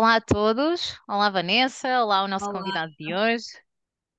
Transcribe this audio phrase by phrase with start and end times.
[0.00, 3.44] Olá a todos, olá Vanessa, olá o nosso Olá, convidado de hoje.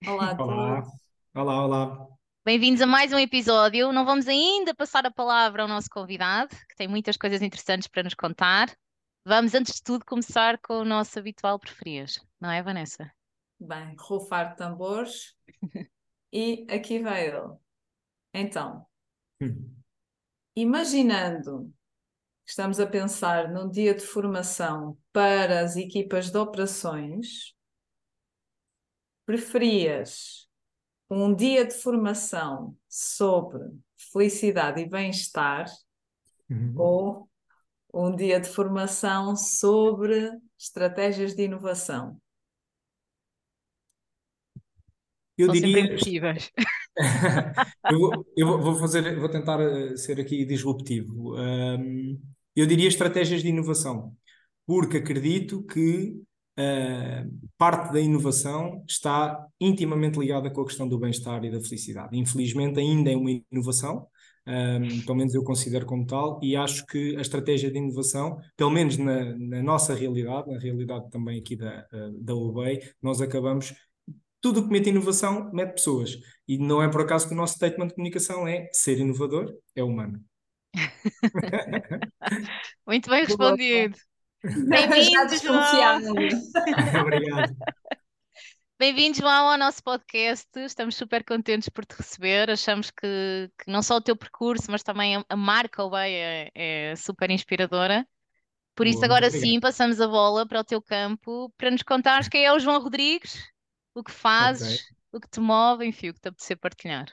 [0.06, 0.94] olá a Olá, todos.
[1.34, 2.08] olá, olá.
[2.46, 3.92] Bem-vindos a mais um episódio.
[3.92, 8.04] Não vamos ainda passar a palavra ao nosso convidado, que tem muitas coisas interessantes para
[8.04, 8.72] nos contar.
[9.26, 13.12] Vamos, antes de tudo, começar com o nosso habitual preferias, não é, Vanessa?
[13.60, 15.36] Bem, rufar tambores
[16.32, 17.56] e aqui vai ele.
[18.36, 18.86] Então,
[19.42, 19.82] Hum.
[20.56, 21.74] imaginando
[22.52, 27.56] estamos a pensar num dia de formação para as equipas de operações,
[29.26, 30.48] preferias
[31.10, 33.62] um dia de formação sobre
[34.14, 35.68] felicidade e bem-estar
[36.50, 36.76] Uhum.
[36.76, 37.30] ou
[37.94, 42.20] um dia de formação sobre estratégias de inovação?
[45.38, 46.52] Eu São diria, impossíveis.
[47.88, 51.36] eu vou, eu vou- vou fazer, vou tentar eh, ser aqui disruptivo.
[51.38, 52.18] Ahm,
[52.56, 54.16] eu diria estratégias de inovação,
[54.66, 56.22] porque acredito que
[56.58, 57.26] ah,
[57.58, 62.18] parte da inovação está intimamente ligada com a questão do bem-estar e da felicidade.
[62.18, 64.08] Infelizmente, ainda é uma inovação,
[64.46, 68.70] ahm, pelo menos eu considero como tal, e acho que a estratégia de inovação, pelo
[68.70, 73.74] menos na, na nossa realidade, na realidade também aqui da, ah, da UBEI, nós acabamos
[74.42, 76.18] tudo o que mete inovação mete pessoas.
[76.48, 79.84] E não é por acaso que o nosso statement de comunicação é ser inovador é
[79.84, 80.24] humano.
[82.88, 83.52] Muito bem Boa.
[83.52, 83.98] respondido.
[84.44, 86.14] Já Bem-vindos, João.
[87.02, 87.56] Obrigado.
[88.80, 90.48] Bem-vindos, João, ao nosso podcast.
[90.56, 92.50] Estamos super contentes por te receber.
[92.50, 96.52] Achamos que, que não só o teu percurso, mas também a, a marca OBEI é,
[96.56, 98.08] é super inspiradora.
[98.74, 99.48] Por isso, agora obrigado.
[99.48, 102.82] sim, passamos a bola para o teu campo para nos contares quem é o João
[102.82, 103.38] Rodrigues,
[103.94, 107.06] o que fazes, o que te move, enfim, o que te apetecer partilhar.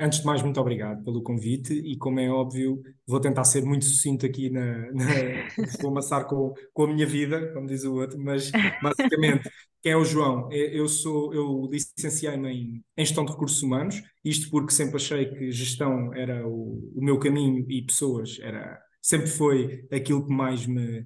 [0.00, 3.84] Antes de mais, muito obrigado pelo convite e, como é óbvio, vou tentar ser muito
[3.84, 5.04] sucinto aqui na, na
[5.80, 8.50] vou amassar com, com a minha vida, como diz o outro, mas
[8.82, 9.48] basicamente,
[9.82, 10.48] quem é o João?
[10.52, 15.50] Eu sou, eu licenciei-me em, em Gestão de Recursos Humanos, isto porque sempre achei que
[15.50, 21.04] gestão era o, o meu caminho e pessoas era, sempre foi aquilo que mais me,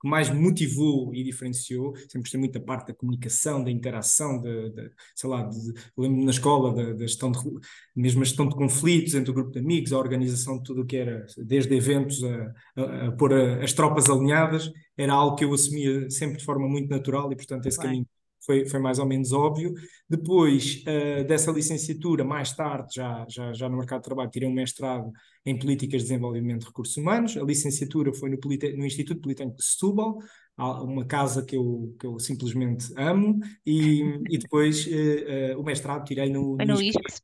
[0.00, 4.40] que mais me motivou e diferenciou, sempre gostei muito da parte da comunicação, da interação,
[4.40, 5.56] de, de- sei lá, de,
[5.96, 7.38] lembro-me na escola da, da gestão de,
[7.94, 10.86] mesmo a gestão de conflitos entre o grupo de amigos, a organização de tudo o
[10.86, 15.44] que era, desde eventos a, a, a pôr a- as tropas alinhadas, era algo que
[15.44, 17.78] eu assumia sempre de forma muito natural e, portanto, esse Bem.
[17.78, 18.06] caminho
[18.44, 19.74] foi, foi mais ou menos óbvio.
[20.08, 24.52] Depois eh, dessa licenciatura, mais tarde, já, já, já no mercado de trabalho, tirei um
[24.52, 25.10] mestrado
[25.46, 27.36] em Políticas de Desenvolvimento de Recursos Humanos.
[27.36, 30.18] A licenciatura foi no, Polite- no Instituto Politécnico de Setúbal,
[30.56, 36.04] uma casa que eu, que eu simplesmente amo, e, e depois eh, eh, o mestrado
[36.04, 37.22] tirei no, no no ISCTE,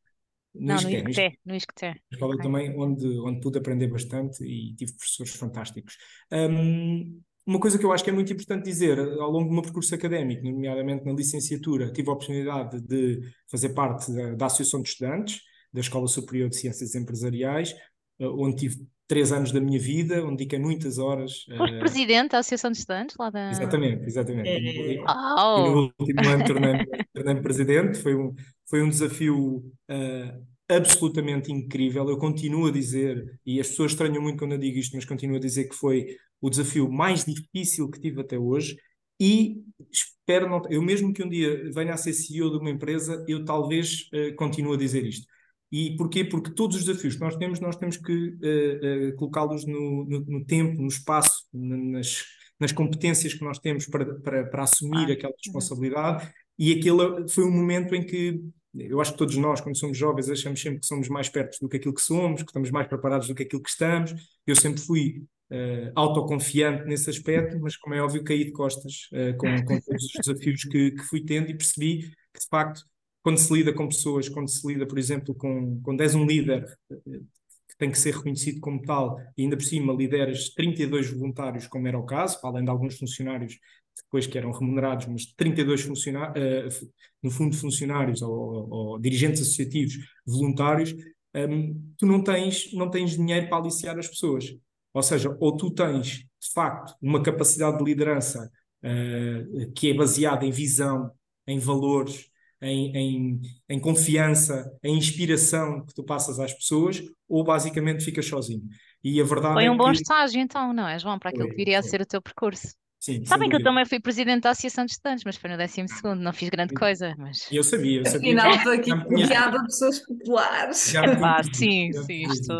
[0.54, 2.42] no ISCTE, no ISCTE, escola Ok.
[2.42, 5.96] também onde, onde pude aprender bastante e tive professores fantásticos.
[6.32, 9.62] Hum, uma coisa que eu acho que é muito importante dizer, ao longo do meu
[9.62, 13.20] percurso académico, nomeadamente na licenciatura, tive a oportunidade de
[13.50, 15.40] fazer parte da, da Associação de Estudantes,
[15.72, 17.74] da Escola Superior de Ciências Empresariais,
[18.18, 21.44] eh, onde tive três anos da minha vida, onde dediquei muitas horas.
[21.56, 23.50] Foste eh, presidente da Associação de Estudantes lá da.
[23.50, 24.48] exatamente, exatamente.
[24.48, 24.58] É.
[24.60, 28.32] E- e no último ano tornei-me tornei-me presidente, foi um,
[28.68, 30.38] foi um desafio ah,
[30.76, 32.08] absolutamente incrível.
[32.08, 35.36] Eu continuo a dizer, e as pessoas estranham muito quando eu digo isto, mas continuo
[35.36, 38.76] a dizer que foi o desafio mais difícil que tive até hoje.
[39.18, 40.62] E espero não.
[40.70, 44.34] Eu, mesmo que um dia venha a ser CEO de uma empresa, eu talvez ah,
[44.36, 45.26] continue a dizer isto.
[45.72, 46.24] E porquê?
[46.24, 50.24] Porque todos os desafios que nós temos, nós temos que ah, ah, colocá-los no, no-
[50.26, 52.24] no tempo, no espaço, na- nas,
[52.58, 55.38] nas competências que nós temos para, para, para assumir Ah, aquela uhum.
[55.44, 56.32] responsabilidade.
[56.58, 58.40] E aquele foi um momento em que
[58.74, 61.68] eu acho que todos nós, quando somos jovens, achamos sempre que somos mais perto do
[61.68, 64.14] que aquilo que somos, que estamos mais preparados do que aquilo que estamos.
[64.46, 69.32] Eu sempre fui eh, autoconfiante nesse aspecto, mas como é óbvio, caí de costas eh,
[69.32, 72.02] com, com todos os desafios que, que fui tendo e percebi
[72.32, 72.82] que, de facto,
[73.22, 76.64] quando se lida com pessoas, quando se lida, por exemplo, com, quando és um líder
[76.90, 77.20] eh,
[77.68, 81.88] que tem que ser reconhecido como tal, e ainda por cima lideras 32 voluntários, como
[81.88, 83.58] era o caso, além de alguns funcionários
[84.04, 86.80] depois que eram remunerados, mas 32 funcionários,
[87.22, 89.94] no fundo funcionários ou, ou- ou dirigentes associativos
[90.26, 90.94] voluntários,
[91.34, 94.46] hum, tu não tens, não tens dinheiro para aliciar as pessoas.
[94.92, 98.50] Ou seja, ou tu tens, de facto, uma capacidade de liderança
[98.82, 99.44] eh,
[99.74, 101.10] que é baseada em visão,
[101.46, 102.28] em valores,
[102.62, 108.62] em, em, em confiança, em inspiração que tu passas às pessoas, ou basicamente ficas sozinho.
[109.02, 111.48] E a verdade Foi é um bom que estágio, então, não é, João, para aquilo
[111.48, 111.90] que foi, viria a foi.
[111.90, 112.74] ser o teu percurso.
[113.00, 116.14] Sim, Sabem que eu também fui presidente da Associação de Estudantes, mas foi no 12º,
[116.14, 117.50] não fiz grande coisa, mas.
[117.50, 118.38] E eu sabia, eu sabia.
[118.38, 120.90] Afinal, estou aqui rodeada de pessoas populares.
[120.90, 122.52] já dito, sim, sim, dito.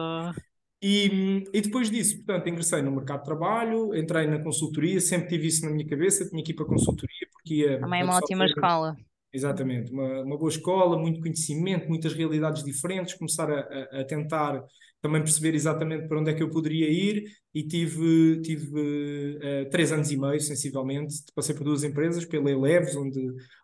[0.82, 5.48] E, e depois disso, portanto, ingressei no mercado de trabalho, entrei na consultoria, sempre tive
[5.48, 7.78] isso na minha cabeça, tinha que ir para a consultoria, porque ia.
[7.78, 8.96] Também é uma ótima escola.
[9.30, 14.64] Exatamente, uma, uma boa escola, muito conhecimento, muitas realidades diferentes, começar a, a, a, tentar
[15.02, 17.24] também perceber exatamente para onde é que eu poderia ir
[17.54, 22.94] e tive, tive uh, três anos e meio, sensivelmente, passei por duas empresas, pela Eleves,
[22.96, 23.20] onde,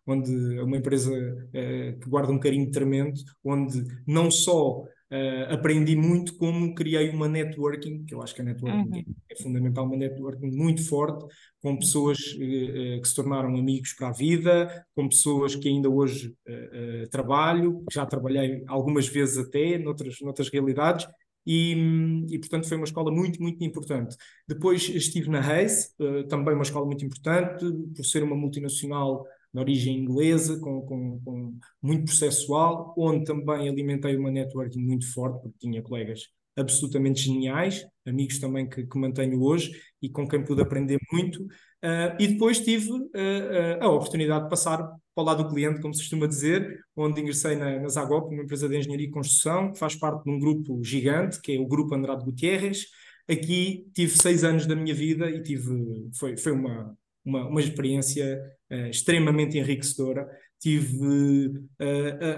[0.07, 5.95] onde é uma empresa uh, que guarda um carinho tremendo, onde não só Uh, aprendi
[5.95, 9.15] muito como criei uma networking, que eu acho que a networking uhum.
[9.31, 11.25] é, fundamental, uma networking muito forte,
[11.63, 16.35] com pessoas que se tornaram amigos para a vida, com pessoas que ainda hoje
[17.13, 21.07] trabalho, já trabalhei algumas vezes até, noutras, noutras realidades,
[21.47, 24.17] e, e, portanto foi uma escola muito, muito importante.
[24.49, 25.95] Depois estive na Hayes,
[26.29, 27.65] também uma escola muito importante,
[27.95, 34.17] por ser uma multinacional de origem inglesa, com, com, com, muito processual, onde também alimentei
[34.17, 36.25] uma networking muito forte, porque tinha colegas
[36.57, 41.47] absolutamente geniais, amigos também que, que mantenho hoje e com quem pude aprender muito.
[41.85, 45.81] Uh, e depois tive uh, uh, a oportunidade de passar para o lado do cliente,
[45.81, 49.73] como se costuma dizer, onde ingressei na, na Zagop, uma empresa de engenharia e construção,
[49.73, 52.87] que faz parte de um grupo gigante, que é o Grupo Andrade Gutierrez.
[53.29, 58.41] Aqui tive seis anos da minha vida e tive, foi, foi uma, uma, uma experiência
[58.91, 60.29] extremamente enriquecedora.
[60.61, 61.53] Tive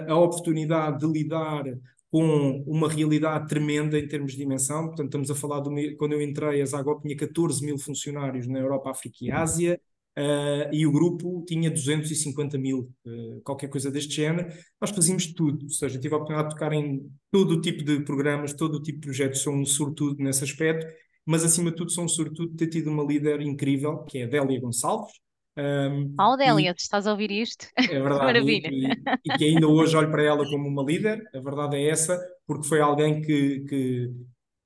[0.07, 1.63] a, a, oportunidade de lidar
[2.11, 4.87] com uma realidade tremenda em termos de dimensão.
[4.87, 8.59] Portanto, estamos a falar de quando eu entrei, a Zagop tinha 14 mil funcionários na
[8.59, 9.79] Europa, África e Ásia.
[10.17, 14.49] Uh, e o grupo tinha 250 mil, uh, qualquer coisa deste género.
[14.81, 18.01] Nós fazíamos tudo, ou seja, tive a oportunidade de tocar em todo o tipo de
[18.01, 20.85] programas, todo o tipo de projetos, sou um sobretudo nesse aspecto
[21.29, 24.59] mas acima de tudo são sobretudo ter tido uma líder incrível, que é a Délia
[24.59, 25.13] Gonçalves.
[25.59, 27.67] Um, oh, Délia, tu estás a ouvir isto?
[27.77, 28.69] É verdade, Maravilha.
[28.71, 28.91] E,
[29.25, 32.17] e, que ainda hoje olho para ela como uma líder, a verdade é essa,
[32.47, 34.11] porque foi alguém que, que,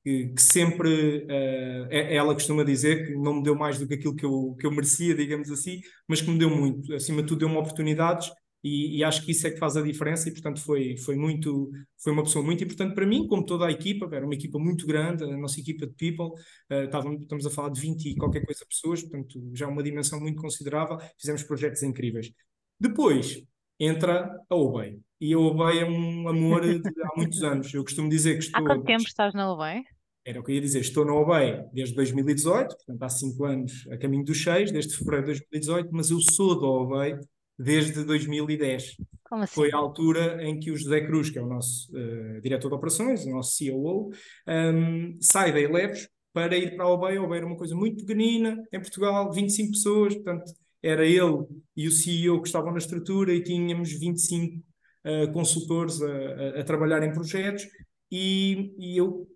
[0.04, 4.16] que, que sempre, uh, ela costuma dizer que não me deu mais do que aquilo
[4.16, 7.40] que eu, que eu merecia, digamos assim, mas que me deu muito, acima de tudo
[7.40, 8.30] deu-me oportunidades
[8.64, 11.70] e, e, acho que isso é que faz a diferença e portanto foi, foi muito
[12.02, 14.88] foi uma pessoa muito importante para mim, como toda a equipa, era uma equipa muito
[14.88, 16.28] grande, a nossa equipa de people,
[16.72, 20.20] uh, estávamos, estamos a falar de 20 e qualquer coisa pessoas, portanto já uma dimensão
[20.20, 22.32] muito considerável, fizemos projetos incríveis.
[22.80, 23.44] Depois
[23.80, 28.08] entra a Obey, e a Obey é um amor de há muitos anos, eu costumo
[28.08, 28.62] dizer que estou...
[28.62, 29.84] Há quanto tempo estás na Obey?
[30.26, 33.88] Era o que eu ia dizer, estou na OBEI desde 2018, portanto há 5 anos
[33.92, 37.20] a caminho dos 6, desde fevereiro de 2018, mas eu sou da OBEI
[37.58, 38.98] desde 2010.
[39.24, 39.56] Como assim?
[39.56, 42.76] Foi a altura em que o José Cruz, que é o nosso uh, diretor de
[42.76, 47.18] operações, o nosso COO, um, ehm, sai da Eleves para ir para a OBEI.
[47.18, 50.52] A OBEI era uma coisa muito pequenina, em Portugal, 25 pessoas, portanto,
[50.82, 51.46] era ele
[51.78, 54.62] e o CEO que estavam na estrutura e tínhamos 25 uh,
[55.06, 57.64] eh, consultores a, a, a, trabalhar em projetos.
[58.12, 59.28] E, e, eu,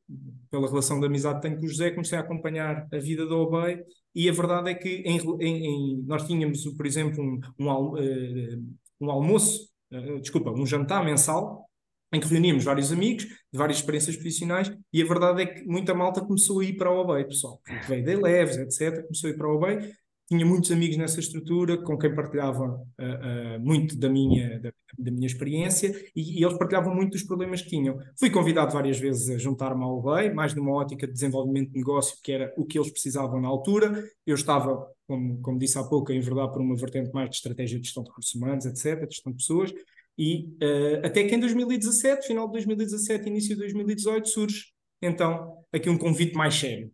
[0.51, 3.35] pela relação de amizade que tenho com o José, comecei a acompanhar a vida da
[3.35, 3.81] OBEI
[4.17, 8.63] e a verdade é que em, em, nós tínhamos, por exemplo, um, um, uh,
[8.99, 11.69] um almoço, uh, desculpa, um jantar mensal,
[12.11, 15.93] em que reuníamos vários amigos de várias experiências profissionais e a verdade é que muita
[15.93, 19.37] malta começou a ir para o OBEI, pessoal, veio da Eleves, etc., começou a ir
[19.37, 19.93] para o OBEI
[20.27, 25.09] tinha muitos amigos nessa estrutura com quem partilhava uh, uh, muito da minha, da, da
[25.09, 27.97] minha experiência e, e, eles partilhavam muito dos problemas que tinham.
[28.19, 32.17] Fui convidado várias vezes a juntar-me ao UBEI, mais numa ótica de desenvolvimento de negócio,
[32.21, 34.03] que era o que eles precisavam na altura.
[34.25, 37.79] Eu estava, como, como disse há pouco, em verdade, por uma vertente mais de estratégia
[37.79, 39.73] de gestão de recursos humanos, etc., de gestão de pessoas.
[40.17, 44.65] E uh, até que em 2017, final de 2017, início de 2018, surge
[45.01, 46.91] então aqui um convite mais sério.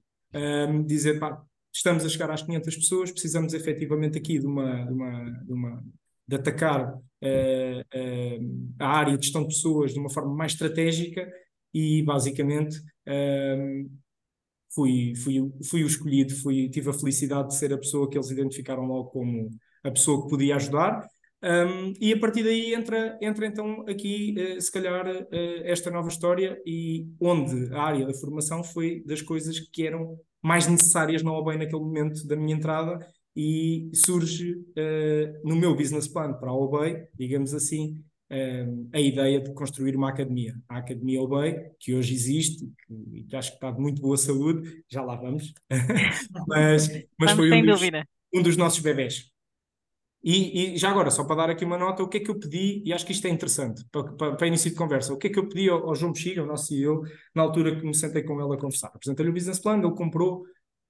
[0.85, 1.41] dizer, pá,
[1.73, 5.83] estamos a chegar às 500 pessoas, precisamos efetivamente aqui de uma, de uma, de, uma,
[6.27, 11.27] de atacar uh, uh, a área de gestão de pessoas de uma forma mais estratégica
[11.73, 13.89] e basicamente uh,
[14.73, 18.29] fui, fui, fui o escolhido, fui, tive a felicidade de ser a pessoa que eles
[18.29, 19.49] identificaram logo como
[19.83, 21.07] a pessoa que podia ajudar.
[21.43, 25.05] Um, e a partir daí entra, entra então aqui, uh, se calhar,
[25.65, 30.67] esta nova história, e onde a área da formação foi das coisas que eram mais
[30.67, 32.99] necessárias na OBEI naquele momento da minha entrada
[33.35, 39.39] e surge uh, no meu business plan para a OBEI, digamos assim, uh, a ideia
[39.39, 40.53] de construir uma academia.
[40.67, 42.69] A Academia OBEI, que hoje existe
[43.11, 45.53] e que acho que está de muito boa saúde, já lá vamos,
[46.47, 47.81] mas, mas foi um dos,
[48.35, 49.32] um dos nossos bebés.
[50.23, 52.39] E, e, já agora, só para dar aqui uma nota, o que é que eu
[52.39, 55.27] pedi, e acho que isto é interessante para, para, para início de conversa, o que
[55.27, 57.03] é que eu pedi ao, ao João Bexiga, o nosso CEO,
[57.35, 58.87] na altura que me sentei com ele a conversar.
[58.87, 60.45] Apresentei-lhe o business plan, ele comprou,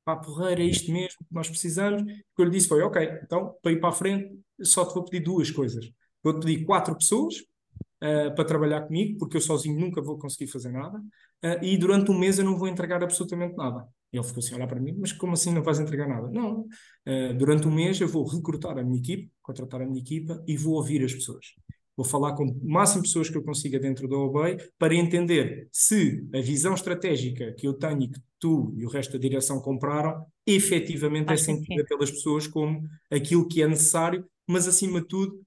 [0.05, 2.03] pá, porreira, é isto mesmo que nós precisamos.
[2.03, 4.93] O que eu lhe disse foi, ok, então, para ir para a frente, só te
[4.93, 5.89] vou pedir duas coisas.
[6.23, 10.71] Vou-te pedir quatro pessoas uh, para trabalhar comigo, porque eu sozinho nunca vou conseguir fazer
[10.71, 10.99] nada.
[10.99, 13.87] uh, e durante um mês eu não vou entregar absolutamente nada.
[14.13, 16.29] Ele ficou assim a olhar para mim, mas como assim não vais entregar nada?
[16.29, 20.41] Não, uh, durante um mês eu vou recrutar a minha equipe, contratar a minha equipa
[20.47, 21.47] e vou ouvir as pessoas.
[21.95, 25.67] Vou falar com o máximo de pessoas que eu consiga dentro da OBEI para entender
[25.71, 29.59] se a visão estratégica que eu tenho e que tu e o resto da direção
[29.59, 35.39] compraram efetivamente é sentida pelas pessoas como aquilo que é necessário, mas acima de tudo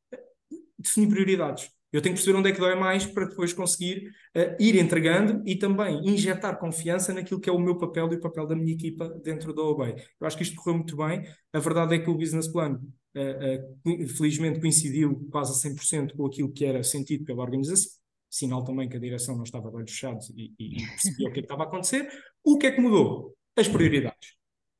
[0.78, 1.68] definir prioridades.
[1.96, 5.42] Eu tenho que perceber onde é que dói mais para depois conseguir uh, ir entregando
[5.46, 8.74] e também injetar confiança naquilo que é o meu papel e o papel da minha
[8.74, 9.96] equipa dentro da OBEI.
[10.20, 11.26] Eu acho que isto correu muito bem.
[11.54, 16.26] A verdade é que o business plan, uh, uh, felizmente, coincidiu quase a 100% com
[16.26, 17.90] aquilo que era sentido pela organização.
[18.28, 21.38] Sinal também que a direção não estava de olhos fechados e, e, percebia o que,
[21.38, 22.06] é que estava a acontecer.
[22.44, 23.34] O que é que mudou?
[23.56, 24.36] As prioridades.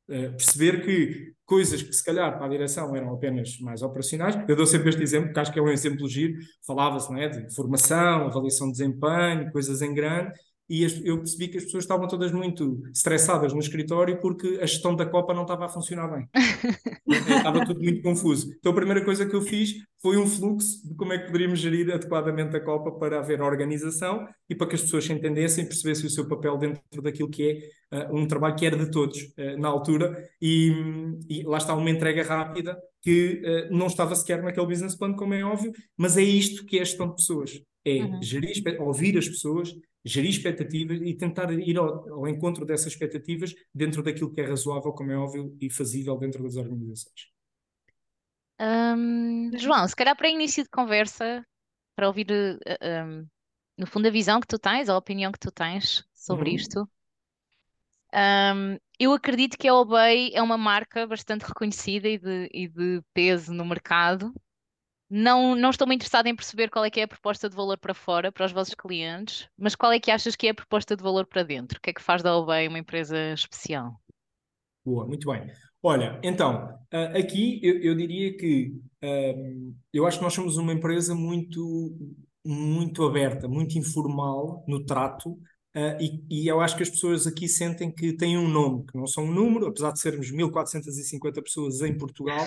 [0.09, 4.55] Uh, perceber que coisas que se calhar para a direção eram apenas mais operacionais, eu
[4.55, 8.27] dou sempre este exemplo, porque acho que é um exemplo giro, falava-se é, de formação,
[8.27, 10.33] avaliação de desempenho, coisas em grande,
[10.68, 14.96] e eu percebi que as pessoas estavam todas muito estressadas no escritório porque a gestão
[14.96, 16.28] da Copa não estava a funcionar bem.
[17.06, 18.52] estava tudo muito confuso.
[18.58, 21.58] Então a primeira coisa que eu fiz foi um fluxo de como é que poderíamos
[21.58, 25.66] gerir adequadamente a Copa para haver organização e para que as pessoas se entendessem e
[25.66, 29.20] percebessem o seu papel dentro daquilo que é uh, um trabalho que era de todos
[29.23, 30.73] uh, na altura e,
[31.28, 35.35] e, lá está uma entrega rápida que uh, não estava sequer naquele business plan, como
[35.35, 37.62] é óbvio, mas é isto que é a gestão de pessoas.
[37.85, 38.20] É uhum.
[38.20, 39.73] gerir, ouvir as pessoas,
[40.07, 44.93] gerir expectativas e tentar ir ao, ao, encontro dessas expectativas dentro daquilo que é razoável,
[44.93, 47.33] como é óbvio, e fazível dentro das organizações.
[48.61, 51.45] Um, João, se calhar para início de conversa,
[51.97, 53.27] para ouvir uh, eh, um,
[53.77, 56.57] no fundo a visão que tu tens, a opinião que tu tens sobre uhum.
[56.57, 56.89] isto,
[58.15, 63.03] um, eu acredito que a Obey é uma marca bastante reconhecida e de, e de
[63.13, 64.33] peso no mercado
[65.09, 67.79] não, não estou muito interessada em perceber qual é que é a proposta de valor
[67.79, 70.97] para fora, para os vossos clientes, mas qual é que achas que é a proposta
[70.97, 71.79] de valor para dentro?
[71.79, 74.01] O que é que faz da Obey uma empresa especial?
[74.85, 75.51] Boa, muito bem.
[75.83, 76.77] Olha, então,
[77.15, 81.97] aqui eu, eu diria que um, eu acho que nós somos uma empresa muito,
[82.45, 87.49] muito aberta, muito informal no trato, uh, e, e, eu acho que as pessoas aqui
[87.49, 91.81] sentem que têm um nome, que não são um número, apesar de sermos 1450 pessoas
[91.83, 92.45] em Portugal,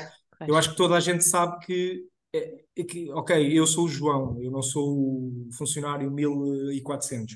[0.48, 3.90] eu acho que toda a gente sabe que é, é que, ok, eu sou o
[3.90, 7.36] João, eu não sou o funcionário 1400.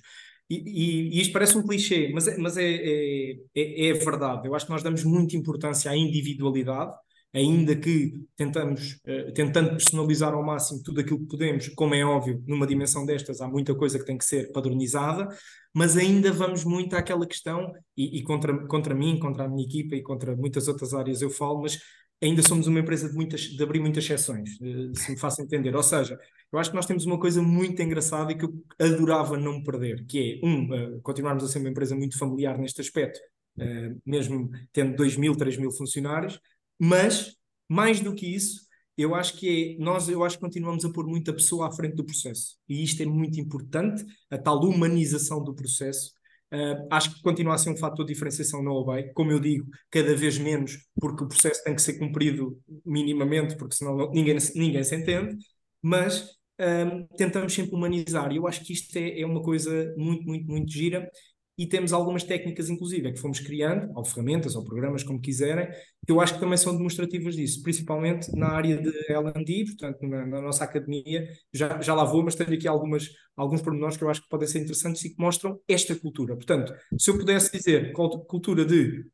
[0.49, 4.47] E, e, e isto parece um clichê, mas, é, mas é, é, é, é, verdade.
[4.47, 6.93] Eu acho que nós damos muita importância à individualidade,
[7.33, 12.43] ainda que tentamos, uh, tentando personalizar ao máximo tudo aquilo que podemos, como é óbvio,
[12.45, 15.27] numa dimensão destas há muita coisa que tem que ser padronizada,
[15.73, 19.95] mas ainda vamos muito àquela questão, e, e contra, contra mim, contra a minha equipa
[19.95, 21.79] e contra muitas outras áreas eu falo, mas
[22.21, 25.75] ainda somos uma empresa de, muitas, de abrir muitas exceções, eh, se me faço entender.
[25.75, 26.17] Ou seja,
[26.51, 30.05] eu acho que nós temos uma coisa muito engraçada e que eu adorava não perder,
[30.05, 33.19] que é, um, uh, continuarmos a ser uma empresa muito familiar neste aspecto,
[33.57, 36.39] uh, mesmo tendo 2 mil, 3 mil funcionários,
[36.79, 37.35] mas,
[37.67, 38.61] mais do que isso,
[38.97, 41.95] eu acho que é, nós eu acho que continuamos a pôr muita pessoa à frente
[41.95, 42.57] do processo.
[42.69, 46.13] E isto é muito importante, a tal humanização do processo,
[46.53, 49.65] Uh, acho que continua a ser um fator de diferenciação na OBEI, como eu digo,
[49.89, 54.83] cada vez menos, porque o processo tem que ser cumprido minimamente, porque senão ninguém, ninguém
[54.83, 55.35] se entende,
[55.81, 56.29] mas
[56.59, 58.31] um, tentamos sempre humanizar.
[58.31, 61.09] E eu acho que isto é, é uma coisa muito, muito, muito gira
[61.57, 65.67] e temos algumas técnicas, inclusive, que fomos criando, ou ferramentas, ou programas, como quiserem,
[66.05, 70.25] que eu acho que também são demonstrativas disso, principalmente na área de L&D, portanto, na,
[70.25, 73.07] na, nossa academia, já, já lá vou, mas tenho aqui algumas,
[73.37, 76.35] alguns pormenores que eu acho que podem ser interessantes e que mostram esta cultura.
[76.35, 79.05] Portanto, se eu pudesse dizer cultura de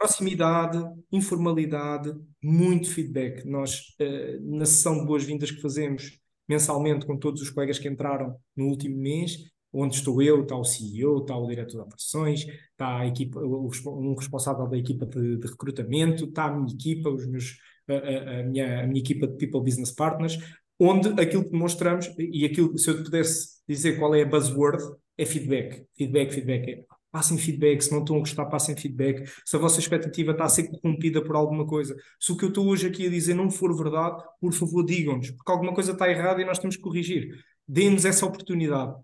[0.00, 2.10] proximidade, informalidade,
[2.42, 3.44] muito feedback.
[3.44, 8.34] Nós, uh, na sessão de boas-vindas que fazemos mensalmente com todos os colegas que entraram
[8.56, 9.36] no último mês,
[9.72, 14.14] onde estou eu, está o CEO, está o diretor de operações, está a equipa, um
[14.14, 17.56] responsável da equipa de, de recrutamento, está a minha equipa, os meus,
[17.88, 20.38] a, a, minha, a minha equipa de People Business Partners,
[20.78, 24.82] onde aquilo que demonstramos, e aquilo, se eu te pudesse dizer qual é a buzzword,
[25.16, 25.84] é feedback.
[25.96, 26.70] Feedback, feedback.
[26.70, 29.30] É, passem feedback, se não estão a gostar, passem feedback.
[29.44, 32.48] Se a vossa expectativa está a ser corrompida por alguma coisa, se o que eu
[32.48, 36.08] estou hoje aqui a dizer não for verdade, por favor digam-nos, porque alguma coisa está
[36.10, 37.28] errada e nós temos que corrigir.
[37.68, 38.94] Dê-nos essa oportunidade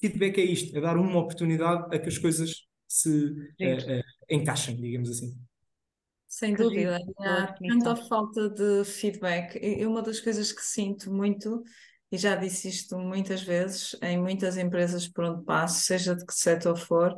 [0.00, 4.76] feedback é isto, é dar uma oportunidade a que as coisas se uh, uh, encaixem,
[4.76, 5.36] digamos assim.
[6.26, 9.58] Sem dúvida, há tanta falta de feedback.
[9.60, 11.62] E uma das coisas que sinto muito,
[12.10, 16.32] e já disse isto muitas vezes, em muitas empresas por onde passo, seja de que
[16.32, 17.16] setor for,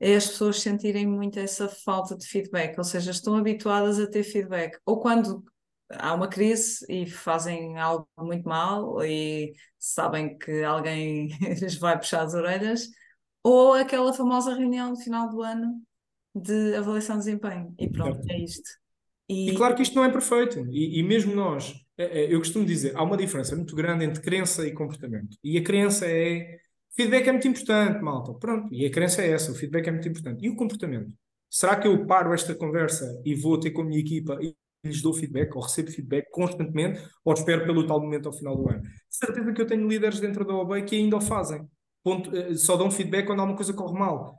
[0.00, 4.22] é as pessoas sentirem muito essa falta de feedback, ou seja, estão habituadas a ter
[4.22, 4.78] feedback.
[4.86, 5.44] Ou quando
[5.90, 11.28] há uma crise e fazem algo muito mal e sabem que alguém
[11.60, 12.88] lhes vai puxar as orelhas,
[13.42, 15.80] ou aquela famosa reunião no final do ano
[16.34, 17.74] de avaliação de desempenho.
[17.78, 18.68] E pronto, é isto.
[19.28, 19.50] E...
[19.50, 19.54] e...
[19.54, 20.66] claro que isto não é perfeito.
[20.70, 24.22] E, e mesmo nós, é, é, eu costumo dizer, há uma diferença muito grande entre
[24.22, 25.36] crença e comportamento.
[25.42, 26.58] E a crença é.
[26.94, 28.34] Feedback é muito importante, malta.
[28.34, 28.74] Pronto.
[28.74, 30.44] E a crença é essa, o feedback é muito importante.
[30.44, 31.12] E o comportamento?
[31.48, 34.54] Será que eu paro esta conversa e vou ter com a minha equipa e
[34.84, 38.68] lhes dou feedback ou recebo feedback constantemente ou espero pelo tal momento ao final do
[38.68, 38.82] ano?
[39.08, 41.66] Certeza que eu tenho líderes dentro da OBEI que ainda o fazem.
[42.02, 44.38] Ponto, eh, só dão feedback quando alguma coisa corre mal.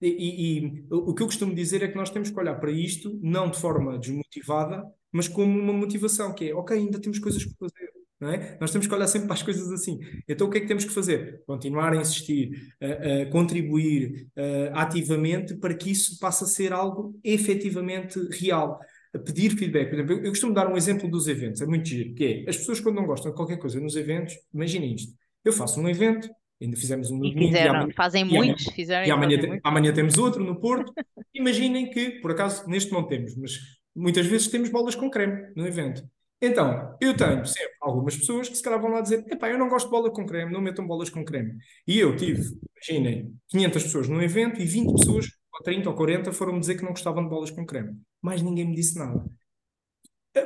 [0.00, 2.70] E, e, e, o que eu costumo dizer é que nós temos que olhar para
[2.70, 7.44] isto não de forma desmotivada, mas como uma motivação, que é, ok, ainda temos coisas
[7.44, 7.94] para fazer.
[8.20, 8.56] Não é?
[8.60, 9.98] Nós temos que olhar sempre para as coisas assim.
[10.28, 11.42] Então, o que é que temos que fazer?
[11.46, 14.28] Continuar a insistir, a, a contribuir
[14.72, 18.78] a, ativamente para que isso passe a ser algo efetivamente real.
[19.14, 19.88] A pedir feedback.
[19.88, 22.50] Por exemplo, eu, eu costumo dar um exemplo dos eventos, é muito giro, que é
[22.50, 25.12] as pessoas quando não gostam de qualquer coisa nos eventos, imaginem isto.
[25.44, 26.28] Eu faço um evento,
[26.60, 27.48] Ainda fizemos um no domingo.
[27.48, 29.06] Fizeram, amanhã, fazem muitos, fizeram.
[29.06, 30.92] E amanhã, amanhã temos outro no Porto.
[31.34, 33.58] Imaginem que, por acaso, neste não temos, mas
[33.94, 36.02] muitas vezes temos bolas com creme no evento.
[36.40, 39.68] Então, eu tenho sempre algumas pessoas que se calhar vão lá dizer: epá, eu não
[39.68, 41.54] gosto de bola com creme, não metam bolas com creme.
[41.86, 42.42] E eu tive,
[42.88, 46.82] imaginem, 500 pessoas num evento e 20 pessoas, ou 30 ou 40, foram-me dizer que
[46.82, 47.98] não gostavam de bolas com creme.
[48.20, 49.24] Mas ninguém me disse nada.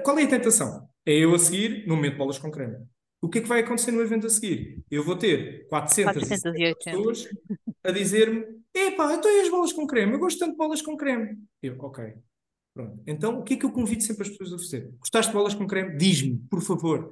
[0.04, 0.88] Qual é a tentação?
[1.06, 2.76] É eu a seguir, não meto bolas com creme
[3.20, 4.82] o que é que vai acontecer no evento a seguir?
[4.90, 7.28] Eu vou ter 480 pessoas
[7.82, 10.12] a dizer-me: epá, então e as bolas com creme?
[10.12, 11.36] Eu gosto tanto de bolas com creme.
[11.62, 12.14] Eu, ok.
[12.72, 13.02] Pronto.
[13.06, 14.90] Então, o que é que eu convido sempre as pessoas a fazer?
[15.00, 15.96] Gostaste de bolas com creme?
[15.96, 17.10] Diz-me, por favor.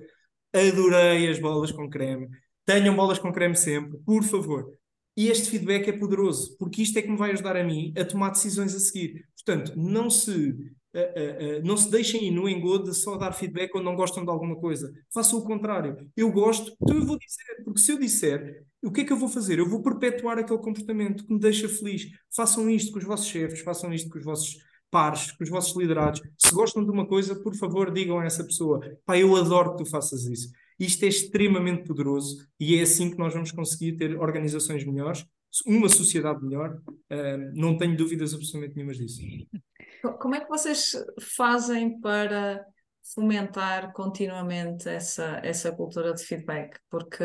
[0.52, 2.28] Adorei as bolas com creme.
[2.64, 4.72] Tenham bolas com creme sempre, por favor.
[5.16, 8.04] E este feedback é poderoso, porque isto é que me vai ajudar a mim a
[8.04, 9.26] tomar decisões a seguir.
[9.34, 10.54] Portanto, não se
[10.96, 14.24] Uh, uh, não se deixem ir no engodo de só dar feedback quando não gostam
[14.24, 14.90] de alguma coisa.
[15.12, 15.94] Façam o contrário.
[16.16, 19.16] Eu gosto, então eu vou dizer, porque se eu disser, o que é que eu
[19.18, 19.58] vou fazer?
[19.58, 22.06] Eu vou perpetuar aquele comportamento que me deixa feliz.
[22.34, 24.56] Façam isto com os vossos chefes, façam isto com os vossos
[24.90, 26.22] pares, com os vossos liderados.
[26.38, 29.84] Se gostam de uma coisa, por favor, digam a essa pessoa: pá, eu adoro que
[29.84, 30.50] tu faças isso.
[30.78, 35.24] Isto é extremamente poderoso e é assim que nós vamos conseguir ter organizações melhores,
[35.66, 36.78] uma sociedade melhor.
[37.10, 39.22] Uh, não tenho dúvidas absolutamente nenhumas disso.
[40.20, 40.92] Como é que vocês
[41.36, 42.64] fazem para
[43.14, 46.78] fomentar continuamente essa, essa cultura de feedback?
[46.90, 47.24] Porque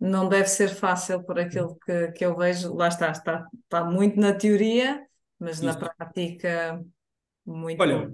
[0.00, 4.18] não deve ser fácil por aquilo que, que eu vejo, lá está, está, está muito
[4.18, 5.04] na teoria,
[5.38, 5.64] mas Isso.
[5.64, 6.82] na prática
[7.44, 7.80] muito.
[7.80, 8.12] Olha,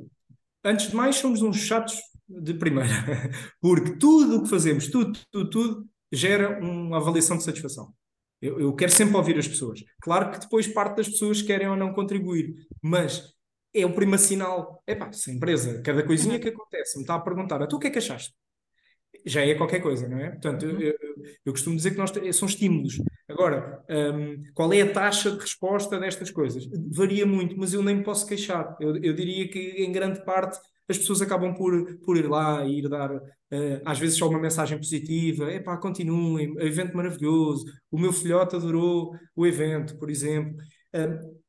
[0.64, 1.98] antes de mais, somos uns chatos
[2.30, 2.88] de primeira,
[3.60, 7.92] porque tudo o que fazemos, tudo, tudo, tudo, gera uma avaliação de satisfação.
[8.40, 9.84] Eu, eu, quero sempre ouvir as pessoas.
[10.00, 13.34] Claro que depois parte das pessoas querem ou não contribuir, mas
[13.74, 14.82] é o primeiro sinal.
[14.86, 17.88] Epá, se a empresa, cada coisinha que acontece, me está a perguntar, tu o que
[17.88, 18.34] é que achaste?
[19.26, 20.30] Já é qualquer coisa, não é?
[20.30, 20.80] Portanto, eu, uhum.
[20.80, 20.94] eu,
[21.44, 22.98] eu costumo dizer que nós são estímulos.
[23.28, 26.66] Agora, um, qual é a taxa de resposta destas coisas?
[26.90, 28.76] Varia muito, mas eu nem posso queixar.
[28.80, 30.58] Eu, eu diria que, em grande parte,
[30.90, 33.22] as pessoas acabam por, por ir lá e ir dar, uh,
[33.84, 39.46] às vezes, só uma mensagem positiva: epá, continuem, evento maravilhoso, o meu filhote adorou o
[39.46, 40.56] evento, por exemplo.
[40.94, 41.40] Uh,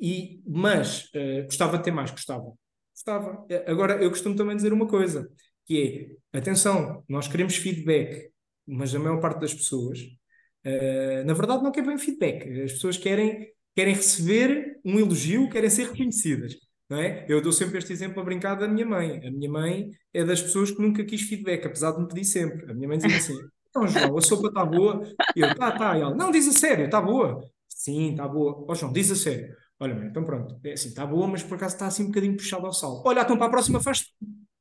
[0.00, 2.52] e, mas uh, gostava de ter mais, gostava.
[2.94, 3.46] Gostava.
[3.66, 5.30] Agora, eu costumo também dizer uma coisa,
[5.64, 8.30] que é, atenção, nós queremos feedback,
[8.66, 12.62] mas a maior parte das pessoas, uh, na verdade, não quer bem feedback.
[12.62, 16.67] As pessoas querem, querem receber um elogio, querem ser reconhecidas.
[16.88, 17.26] Não é?
[17.28, 19.20] Eu dou sempre este exemplo a brincar da minha mãe.
[19.26, 22.70] A minha mãe é das pessoas que nunca quis feedback, apesar de me pedir sempre.
[22.70, 25.02] A minha mãe dizia assim: Então, João, a sopa está boa?
[25.36, 25.98] Eu, tá, tá.
[25.98, 27.40] E ela, não, diz a sério, está boa.
[27.68, 28.64] Sim, está boa.
[28.68, 29.54] Ó, João, diz a sério.
[29.80, 32.66] Olha, então pronto, é assim, está boa, mas por acaso está assim um bocadinho puxado
[32.66, 33.02] ao sal.
[33.06, 34.06] Olha, então para a próxima faz.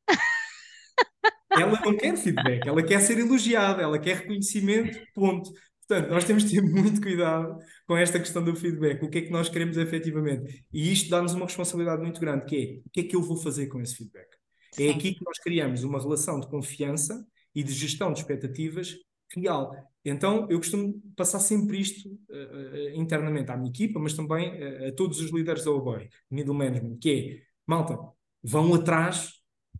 [1.51, 5.49] ela não quer feedback, ela quer ser elogiada, ela quer reconhecimento, ponto.
[5.87, 9.21] Portanto, nós temos de ter muito cuidado com esta questão do feedback, o que é
[9.21, 10.65] que nós queremos efetivamente.
[10.71, 13.37] E isto dá-nos uma responsabilidade muito grande, que é o que é que eu vou
[13.37, 14.27] fazer com esse feedback.
[14.73, 14.87] É Sim.
[14.87, 18.95] É aqui que nós criamos uma relação de confiança e de gestão de expectativas
[19.35, 19.73] real.
[20.03, 24.91] Então, eu costumo passar sempre isto uh, internamente à minha equipa, mas também uh, a
[24.91, 27.97] todos os líderes da OBOI, middle management, que é, malta,
[28.43, 29.33] vão atrás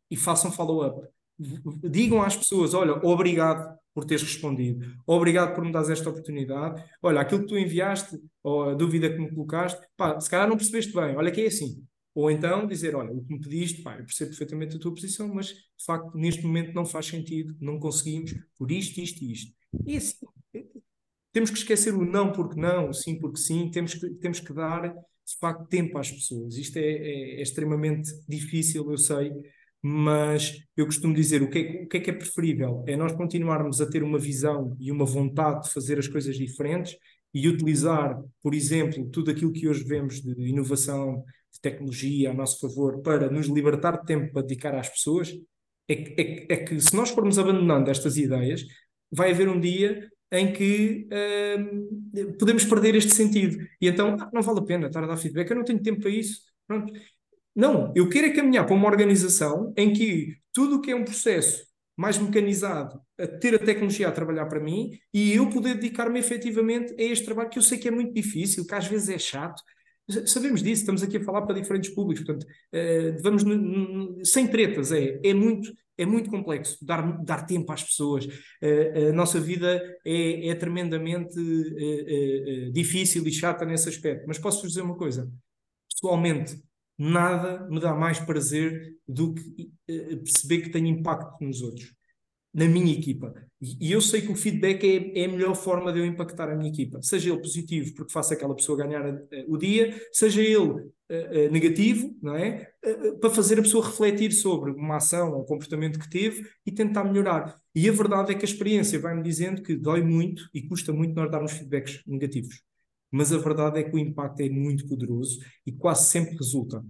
[0.10, 1.08] e façam follow-up.
[1.84, 7.20] Digam às pessoas, olha, obrigado por teres respondido, obrigado por me dares esta oportunidade, olha,
[7.20, 10.94] aquilo que tu enviaste, ou a dúvida que me colocaste, pá, se calhar não percebeste
[10.94, 11.84] bem, olha que é assim.
[12.14, 15.34] Ou então dizer, olha, o que me pediste, pá, eu percebo perfeitamente a tua posição,
[15.34, 19.56] mas de facto neste momento não faz sentido, não conseguimos, por isto, isto e isto.
[19.88, 20.28] E assim,
[21.34, 24.54] temos que esquecer o não porque não, o sim porque sim, temos que, temos que
[24.54, 26.56] dar de facto tempo às pessoas.
[26.56, 29.32] Isto é, é, é extremamente difícil, eu sei,
[29.90, 32.84] mas eu costumo dizer o que, é, o que é que é preferível?
[32.86, 36.98] É nós continuarmos a ter uma visão e uma vontade de fazer as coisas diferentes
[37.34, 41.24] e utilizar, por exemplo, tudo aquilo que hoje vemos de inovação,
[41.54, 45.32] de tecnologia a nosso favor para nos libertar de tempo para dedicar às pessoas,
[45.88, 48.66] é, é, é que se nós formos abandonando estas ideias,
[49.10, 53.58] vai haver um dia em que uh, podemos perder este sentido.
[53.80, 56.02] E então, ah, não vale a pena estar a dar feedback, eu não tenho tempo
[56.02, 56.42] para isso.
[56.68, 56.92] Pronto.
[57.58, 61.04] Não, eu quero é caminhar para uma organização em que tudo o que é um
[61.04, 61.66] processo
[61.98, 66.94] mais mecanizado, a ter a tecnologia a trabalhar para mim e eu poder dedicar-me efetivamente
[66.94, 69.64] a este trabalho que eu sei que é muito difícil, que às vezes é chato.
[70.28, 73.44] Sabemos disso, estamos aqui a falar para diferentes públicos, portanto, uh, vamos
[74.24, 78.26] sem tretas, é, é muito é muito complexo dar, dar tempo às pessoas.
[78.26, 84.26] Uh, a nossa vida é, é tremendamente uh, difícil e chata nesse aspecto.
[84.28, 85.28] Mas posso-vos dizer uma coisa:
[85.90, 86.56] pessoalmente,
[86.98, 91.98] nada me dá mais prazer do que perceber que tenho impacto nos outros
[92.58, 93.34] na minha equipa.
[93.62, 96.56] E, eu sei que o feedback é, é, a melhor forma de eu impactar a
[96.56, 97.00] minha equipa.
[97.04, 102.16] Seja ele positivo, porque faça aquela pessoa ganhar uh, o dia, seja ele uh, negativo,
[102.20, 102.68] não é?
[103.20, 107.04] para fazer a pessoa refletir sobre uma ação ou um comportamento que teve e tentar
[107.04, 107.56] melhorar.
[107.76, 111.14] E a verdade é que a experiência vai-me dizendo que dói muito e custa muito
[111.14, 112.64] nós darmos feedbacks negativos.
[113.12, 116.84] Mas a verdade é que o impacto é muito poderoso e quase sempre resulta.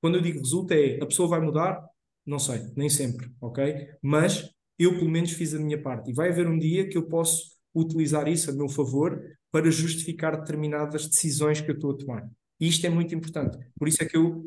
[0.00, 1.82] Quando eu digo resulta, é a pessoa vai mudar?
[2.26, 3.88] Não sei, nem sempre, ok?
[4.02, 6.10] Mas eu pelo menos fiz a minha parte.
[6.10, 10.38] E vai haver um dia que eu posso utilizar isso a meu favor para justificar
[10.38, 12.30] determinadas decisões que eu estou a tomar.
[12.60, 13.58] E isto é muito importante.
[13.78, 14.44] Por isso é que eu,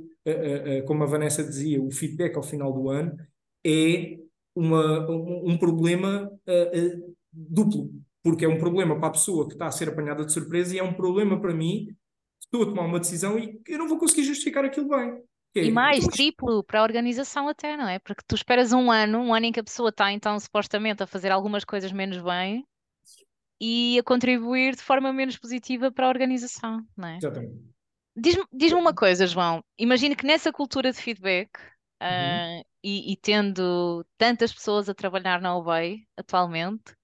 [0.86, 3.16] como a Vanessa dizia, o feedback ao final do ano
[3.66, 4.18] é
[4.56, 6.32] uma, um, problema
[7.32, 7.92] duplo.
[8.26, 10.80] Porque é um problema para a pessoa que está a ser apanhada de surpresa e
[10.80, 11.96] é um problema para mim.
[12.40, 15.22] Estou a tomar uma decisão e eu não vou conseguir justificar aquilo bem.
[15.54, 18.00] E mais, então, triplo para a organização até, não é?
[18.00, 21.08] Porque tu esperas um ano, um ano em que a pessoa está então supostamente a
[21.08, 22.66] fazer algumas coisas menos bem
[23.62, 27.18] e a contribuir de forma menos positiva para a organização, não é?
[27.18, 27.76] Exatamente.
[28.18, 29.64] Diz-me diz uma coisa, João.
[29.78, 31.52] Imagina que nessa cultura de feedback
[32.02, 32.60] uhum.
[32.60, 36.96] uh, e, e, tendo tantas pessoas a trabalhar na OBEI atualmente,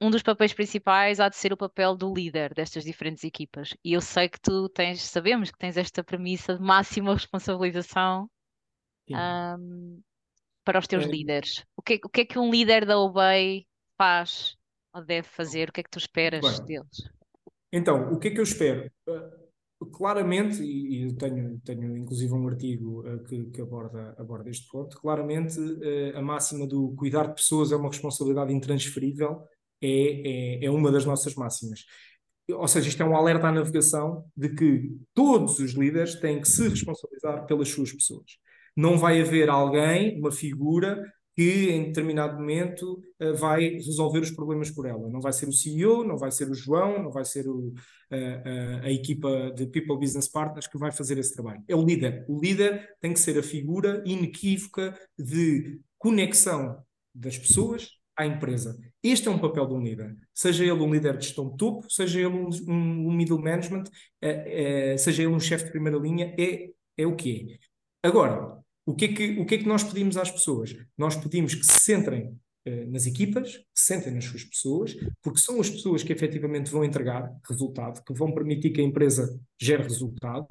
[0.00, 3.74] um dos papéis principais há de ser o papel do líder destas diferentes equipas.
[3.82, 8.28] E eu sei que tu tens, sabemos que tens esta premissa de máxima responsabilização
[9.10, 10.00] um,
[10.64, 11.08] para os teus é.
[11.08, 11.64] líderes.
[11.76, 14.56] O que, o que é que um líder da OBEI faz
[14.94, 15.70] ou deve fazer?
[15.70, 17.10] O que é que tu esperas deles?
[17.72, 18.90] Então, o que é que eu espero?
[19.08, 24.68] Uh, claramente, e, eu tenho, tenho inclusive um artigo uh, que, que, aborda, aborda este
[24.68, 29.46] ponto, claramente uh, a máxima do cuidar de pessoas é uma responsabilidade intransferível
[29.82, 31.84] é, é, é uma das nossas máximas.
[32.50, 36.48] Ou seja, isto é um alerta à navegação de que todos os líderes têm que
[36.48, 38.38] se responsabilizar pelas suas pessoas.
[38.76, 41.02] Não vai haver alguém, uma figura,
[41.36, 45.08] que em determinado momento uh, vai resolver os problemas por ela.
[45.10, 47.72] Não vai ser o CEO, não vai ser o João, não vai ser o, uh,
[47.72, 51.62] uh, a equipa de People Business Partners que vai fazer esse trabalho.
[51.68, 52.24] É o líder.
[52.26, 56.82] O líder tem que ser a figura inequívoca de conexão
[57.14, 58.78] das pessoas à empresa.
[59.02, 60.16] Este é um papel de um líder.
[60.34, 63.84] Seja ele um líder de gestão de topo, seja ele um, um, middle management,
[64.20, 68.08] é, é, seja ele um chefe de primeira linha, é, é o que é.
[68.08, 70.74] Agora, o que é que, o que é que nós pedimos às pessoas?
[70.96, 75.38] Nós pedimos que se centrem eh, nas equipas, que se sentem nas suas pessoas, porque
[75.38, 79.84] são as pessoas que efetivamente vão entregar resultado, que vão permitir que a empresa gere
[79.84, 80.46] resultado.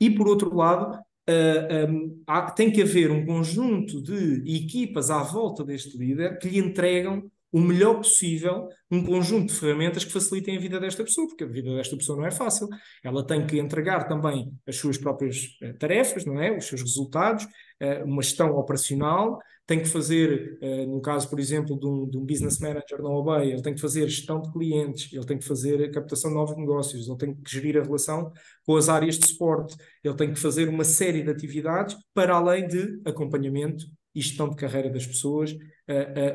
[0.00, 0.98] E, por outro lado,
[1.28, 6.38] uh, ah, um, há, tem que haver um conjunto de equipas à volta deste líder
[6.38, 11.04] que lhe entregam o melhor possível um conjunto de ferramentas que facilitem a vida desta
[11.04, 12.66] pessoa, porque a vida desta pessoa não é fácil.
[13.00, 16.56] Ela tem que entregar também as suas próprias uh, tarefas, não é?
[16.56, 19.38] Os seus resultados, uh, uma gestão operacional,
[19.68, 23.08] tem que fazer, uh, no caso, por exemplo, de um, de um, business manager na
[23.08, 26.36] OBEI, ele tem que fazer gestão de clientes, ele tem que fazer a captação de
[26.36, 28.32] novos negócios, ele tem que gerir a relação
[28.66, 32.66] com as áreas de suporte, ele tem que fazer uma série de atividades para além
[32.66, 35.52] de acompanhamento e gestão de carreira das pessoas.
[35.52, 35.56] Uh,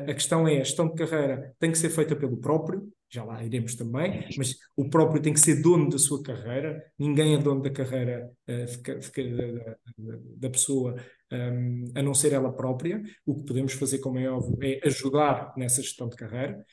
[0.06, 3.24] uh, a questão é, a gestão de carreira tem que ser feita pelo próprio, já
[3.24, 7.38] lá iremos também, mas o próprio tem que ser dono da sua carreira, ninguém é
[7.38, 9.76] dono da carreira da,
[10.36, 10.94] da pessoa
[11.32, 13.02] um, a não ser ela própria.
[13.24, 16.64] O que podemos fazer, como é óbvio, é ajudar nessa gestão de carreira.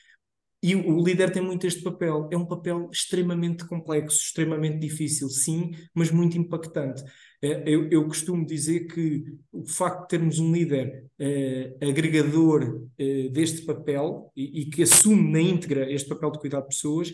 [0.60, 2.28] E o líder tem muito este papel.
[2.32, 7.02] É um papel extremamente complexo, extremamente difícil, sim, mas muito impactante.
[7.42, 13.30] Uh, eu, eu, costumo dizer que o facto de termos um líder uh, agregador uh,
[13.30, 17.12] deste papel e, e, que assume na íntegra este papel de cuidar de pessoas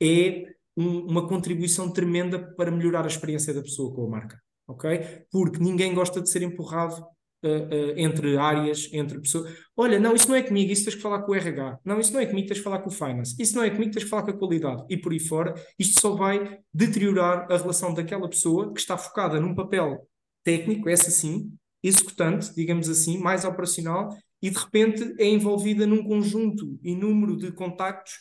[0.00, 0.44] é
[0.76, 5.24] um, uma contribuição tremenda para melhorar a experiência da pessoa com a marca ok?
[5.30, 7.04] Porque ninguém gosta de ser empurrado
[7.46, 9.52] uh, entre áreas, entre pessoas.
[9.76, 11.78] Olha, não, isso não é comigo, isso tens que falar com o RH.
[11.84, 13.34] Não, isso não é comigo, tens que falar com o finance.
[13.38, 14.84] Isso não é comigo, tens que falar com a qualidade.
[14.88, 19.40] E por aí fora, isto só vai deteriorar a relação daquela pessoa que está focada
[19.40, 20.08] num papel
[20.42, 21.52] técnico, essa sim,
[21.82, 24.08] executante, digamos assim, mais operacional,
[24.42, 28.12] e de repente é envolvida num conjunto e número de contactos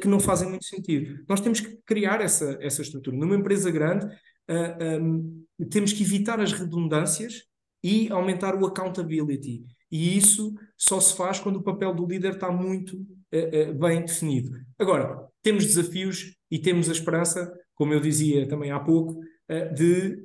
[0.00, 1.24] que não fazem muito sentido.
[1.28, 3.16] Nós temos que criar essa, essa estrutura.
[3.16, 7.44] Numa empresa grande, uh, um, temos que evitar as redundâncias
[7.82, 9.64] e aumentar o accountability.
[9.90, 14.02] E isso só se faz quando o papel do líder está muito uh, uh, bem
[14.02, 14.50] definido.
[14.78, 20.22] Agora, temos desafios e temos a esperança, como eu dizia também há pouco, uh, de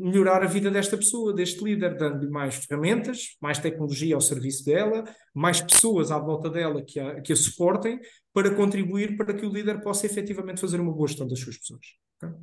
[0.00, 5.04] melhorar a vida desta pessoa, deste líder, dando-lhe mais ferramentas, mais tecnologia ao serviço dela,
[5.32, 8.00] mais pessoas à volta dela que a, que a suportem,
[8.32, 11.86] para contribuir para que o líder possa efetivamente fazer uma boa gestão das suas pessoas.
[12.16, 12.36] Okay?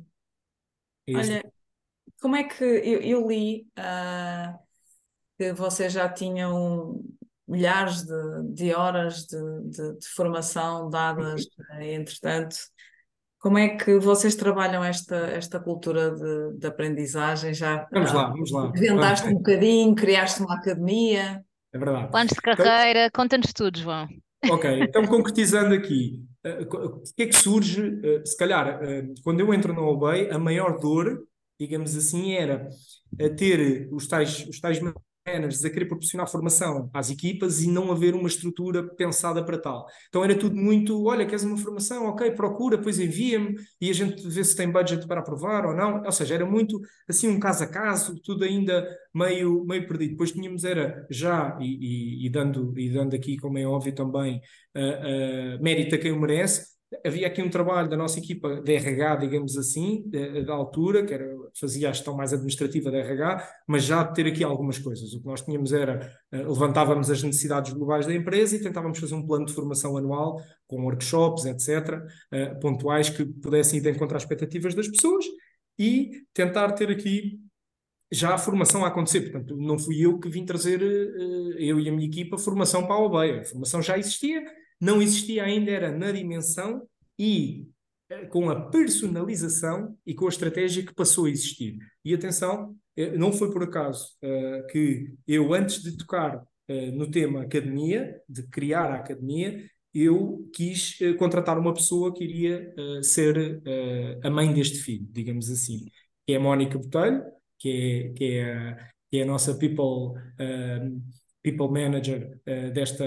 [1.06, 1.53] É Olha,
[2.20, 4.58] como é que eu, eu li uh,
[5.38, 7.00] que vocês já tinham
[7.46, 9.38] milhares de, de horas de,
[9.70, 12.56] de, de, formação dadas, eh, entretanto,
[13.38, 17.52] como é que vocês trabalham esta, esta cultura de, de aprendizagem?
[17.52, 18.72] Já vamos lá, vamos lá.
[18.74, 21.44] Inventaste um bocadinho, criaste uma academia.
[21.72, 22.10] É verdade.
[22.10, 24.08] Planos de carreira, então, conta-nos tudo, João.
[24.50, 27.82] Ok, então concretizando aqui, uh, o que é que surge?
[27.82, 31.22] Uh, se calhar, uh, quando eu entro na OBEI, a maior dor,
[31.58, 32.68] digamos assim, era
[33.36, 34.80] ter os tais, os tais
[35.26, 39.86] managers a querer proporcionar formação às equipas e não haver uma estrutura pensada para tal.
[40.08, 42.06] Então era tudo muito, olha, queres uma formação?
[42.06, 46.02] Ok, procura, depois envia-me e a gente vê se tem budget para aprovar ou não.
[46.02, 50.10] Ou seja, era muito assim um caso a caso, tudo ainda meio, meio perdido.
[50.10, 54.40] Depois tínhamos era já, e, e, e dando, e dando aqui, como é óbvio também,
[54.76, 56.73] uh, uh, mérito a quem o merece,
[57.04, 60.04] havia aqui um trabalho da nossa equipa de RH, digamos assim,
[60.46, 61.26] da altura, que era,
[61.58, 65.12] fazia a gestão mais administrativa da RH, mas já de ter aqui algumas coisas.
[65.14, 69.14] O que nós tínhamos era, uh, levantávamos as necessidades globais da empresa e tentávamos fazer
[69.14, 72.02] um plano de formação anual, com workshops, etc.,
[72.32, 75.24] eh, pontuais que pudessem ir de encontro às expectativas das pessoas
[75.78, 77.38] e tentar ter aqui
[78.10, 79.20] já a formação a acontecer.
[79.22, 82.94] Portanto, não fui eu que vim trazer, uh, eu e a minha equipa, formação para
[82.94, 83.40] a OBEA.
[83.40, 84.42] A formação já existia,
[84.84, 86.86] não existia ainda era na dimensão
[87.18, 87.66] e
[88.10, 91.78] eh, com a personalização e com a estratégia que passou a existir.
[92.04, 97.10] E atenção, eh, não foi por acaso uh, que eu, antes de tocar uh, no
[97.10, 103.62] tema academia, de criar a academia, eu quis uh, contratar uma pessoa que iria ser
[104.22, 105.86] a mãe deste filho, digamos assim,
[106.26, 107.22] que é a Mónica Botelho,
[107.58, 108.76] que é, que é,
[109.10, 110.20] que é a nossa people
[111.44, 113.04] people manager uh, desta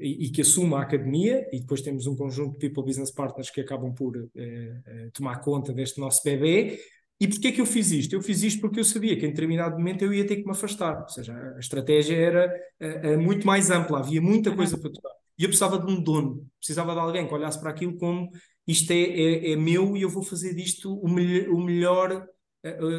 [0.00, 3.48] e, e, que assuma a academia e depois temos um conjunto de people business partners
[3.48, 6.80] que acabam por uh, uh, tomar conta deste nosso bebê.
[7.20, 8.12] E porquê que eu fiz isto?
[8.12, 10.50] Eu fiz isto porque eu sabia que em determinado momento eu ia ter que me
[10.50, 12.52] afastar, ou seja, a estratégia era
[13.18, 15.12] muito mais ampla, havia muita coisa para tocar.
[15.38, 18.28] E eu precisava de um dono, precisava de alguém que olhasse para aquilo como
[18.66, 22.26] isto é, é, é meu e eu vou fazer disto o, melhor, o melhor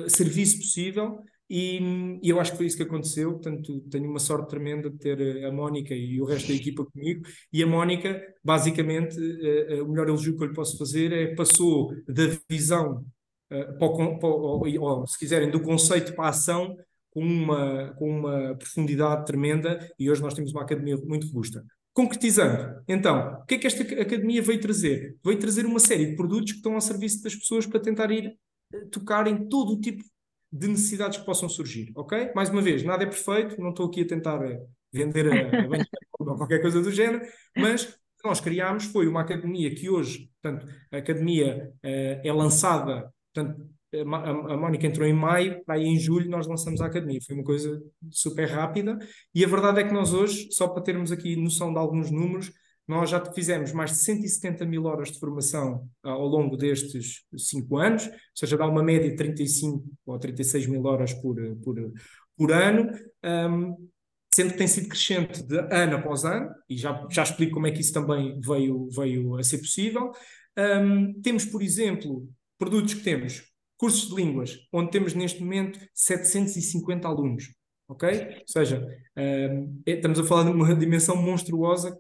[0.08, 1.20] serviço possível
[1.50, 3.32] e, e, eu acho que foi isso que aconteceu.
[3.34, 6.86] Portanto, tenho uma sorte tremenda de ter eh, a Mónica e o resto da equipa
[6.86, 7.26] comigo.
[7.54, 11.36] E a Mónica, basicamente, uh, uh, o melhor elogio que eu lhe posso fazer é
[11.36, 13.06] passou da visão,
[13.52, 16.76] uh, para o, para o, ou, se quiserem, do conceito para a ação
[17.12, 19.80] com uma, com uma profundidade tremenda.
[19.98, 21.64] E hoje nós temos uma academia muito robusta.
[21.94, 25.16] Concretizando, então, o que é que esta academia veio trazer?
[25.26, 28.38] Veio trazer uma série de produtos que estão ao serviço das pessoas para tentar ir
[28.92, 30.04] tocar em todo o tipo
[30.52, 32.32] de necessidades que possam surgir, ok?
[32.36, 35.86] Mais uma vez, nada é perfeito, não estou aqui a tentar eh, vender a, a
[36.20, 40.98] ou qualquer coisa do género, mas nós criámos foi uma academia que hoje, portanto, a
[40.98, 46.48] academia uh, é lançada, portanto, a, a Mónica entrou em maio, aí em julho nós
[46.48, 47.82] lançamos a academia, foi uma coisa
[48.12, 48.98] super rápida,
[49.34, 52.52] e a verdade é que nós hoje, só para termos aqui noção de alguns números,
[52.88, 57.78] nós já fizemos mais de 170 mil horas de formação ah, ao longo destes cinco
[57.78, 61.76] anos, ou seja, dá uma média de 35 ou 36 mil horas por, por,
[62.38, 62.90] por ano,
[63.24, 63.90] um,
[64.34, 67.72] sendo que tem sido crescente de ano após ano, e já, já explico como é
[67.72, 70.12] que isso também veio, veio a ser possível.
[70.58, 73.44] Um, temos, por exemplo, produtos que temos,
[73.78, 77.57] cursos de línguas, onde temos neste momento 750 alunos.
[77.88, 78.10] Ok?
[78.10, 78.86] Ou seja,
[79.18, 81.98] um, estamos a falar de uma dimensão monstruosa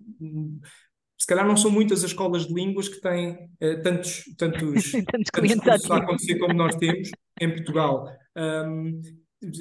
[1.18, 5.32] se calhar não são muitas as escolas de línguas que têm uh, tantos, tantos, tantos
[5.32, 7.10] cursos a acontecer como nós temos
[7.42, 8.08] em Portugal.
[8.38, 9.02] Um,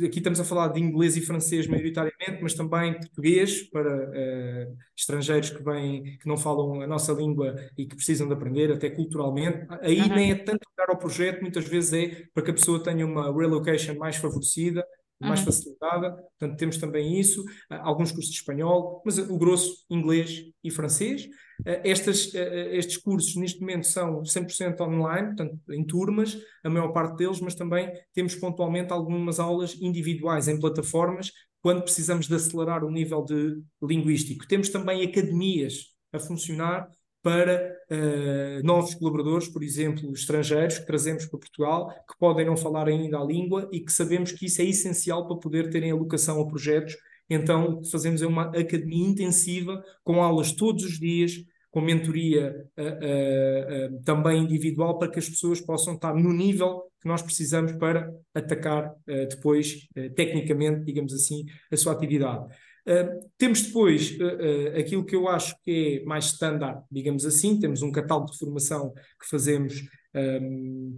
[0.04, 5.48] aqui estamos a falar de inglês e francês maioritariamente, mas também português para uh, estrangeiros
[5.48, 9.66] que vêm, que não falam a nossa língua e que precisam de aprender, até culturalmente.
[9.80, 10.14] Aí uhum.
[10.14, 13.34] nem é tanto dar ao projeto, muitas vezes é para que a pessoa tenha uma
[13.34, 14.84] relocation mais favorecida
[15.20, 15.46] mais uhum.
[15.46, 21.26] facilitada, portanto temos também isso, alguns cursos de espanhol, mas o grosso inglês e francês.
[21.64, 27.40] Estas, estes cursos neste momento são 100% online, portanto em turmas, a maior parte deles,
[27.40, 33.24] mas também temos pontualmente algumas aulas individuais em plataformas quando precisamos de acelerar o nível
[33.24, 34.46] de linguístico.
[34.46, 36.88] Temos também academias a funcionar
[37.26, 42.86] para uh, novos colaboradores, por exemplo, estrangeiros que trazemos para Portugal, que podem não falar
[42.86, 46.46] ainda a língua e que sabemos que isso é essencial para poder terem alocação a
[46.46, 46.96] projetos.
[47.28, 51.32] Então, fazemos uma academia intensiva com aulas todos os dias,
[51.68, 57.08] com mentoria uh, uh, também individual, para que as pessoas possam estar no nível que
[57.08, 58.92] nós precisamos para atacar
[59.28, 59.86] depois,
[60.16, 62.52] tecnicamente, digamos assim, a sua atividade.
[62.86, 67.58] Uh, temos depois uh, uh, aquilo que eu acho que é mais standard, digamos assim,
[67.58, 69.82] temos um catálogo de formação que fazemos,
[70.14, 70.96] um,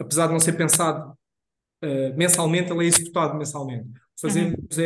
[0.00, 1.16] apesar de não ser pensado
[2.16, 3.88] mensalmente, ele é executado mensalmente.
[3.88, 4.84] O que fazemos uhum.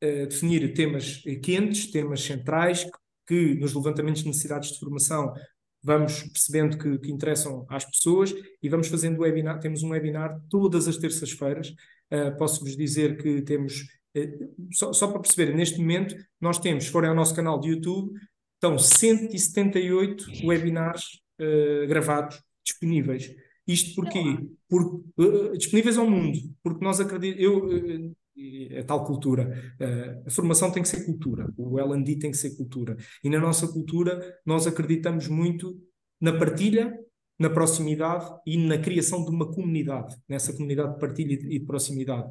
[0.00, 2.90] é definir temas quentes, temas centrais, que,
[3.26, 5.34] que, nos levantamentos de necessidades de formação
[5.82, 10.88] vamos percebendo que, que interessam às pessoas e vamos fazendo webinar, temos um webinar todas
[10.88, 11.74] as terças-feiras.
[12.38, 13.86] Posso-vos dizer que temos eh,
[14.72, 18.12] só, só para perceber, neste momento, nós temos, se forem ao nosso canal de YouTube,
[18.54, 21.04] estão 178 webinars
[21.40, 23.34] uh, gravados disponíveis.
[23.66, 24.22] Isto porquê?
[24.68, 28.16] Por, uh, disponíveis ao mundo, porque nós acreditamos, eu, uh,
[28.80, 29.74] a tal cultura,
[30.26, 33.68] a formação tem que ser cultura, o L&D tem que ser cultura, e na nossa
[33.68, 35.80] cultura nós acreditamos muito
[36.20, 36.92] na partilha,
[37.38, 42.28] na proximidade e na criação de uma comunidade, nessa comunidade de partilha e de proximidade.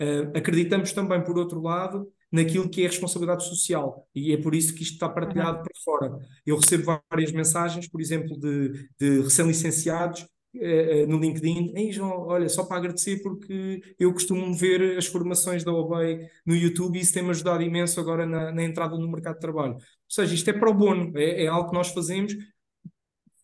[0.00, 4.74] Uh, acreditamos também, por outro lado, naquilo que é responsabilidade social e é por isso
[4.74, 5.62] que isto está partilhado uhum.
[5.62, 6.18] por fora.
[6.44, 11.72] Eu recebo várias mensagens, por exemplo, de, de recém-licenciados uh, uh, no LinkedIn.
[11.76, 16.56] Ei, João, olha, só para agradecer porque eu costumo ver as formações da OBEI no
[16.56, 19.74] YouTube e isso tem-me ajudado imenso agora na, na, entrada no mercado de trabalho.
[19.74, 22.34] Ou seja, isto é para o bono, é, é algo que nós fazemos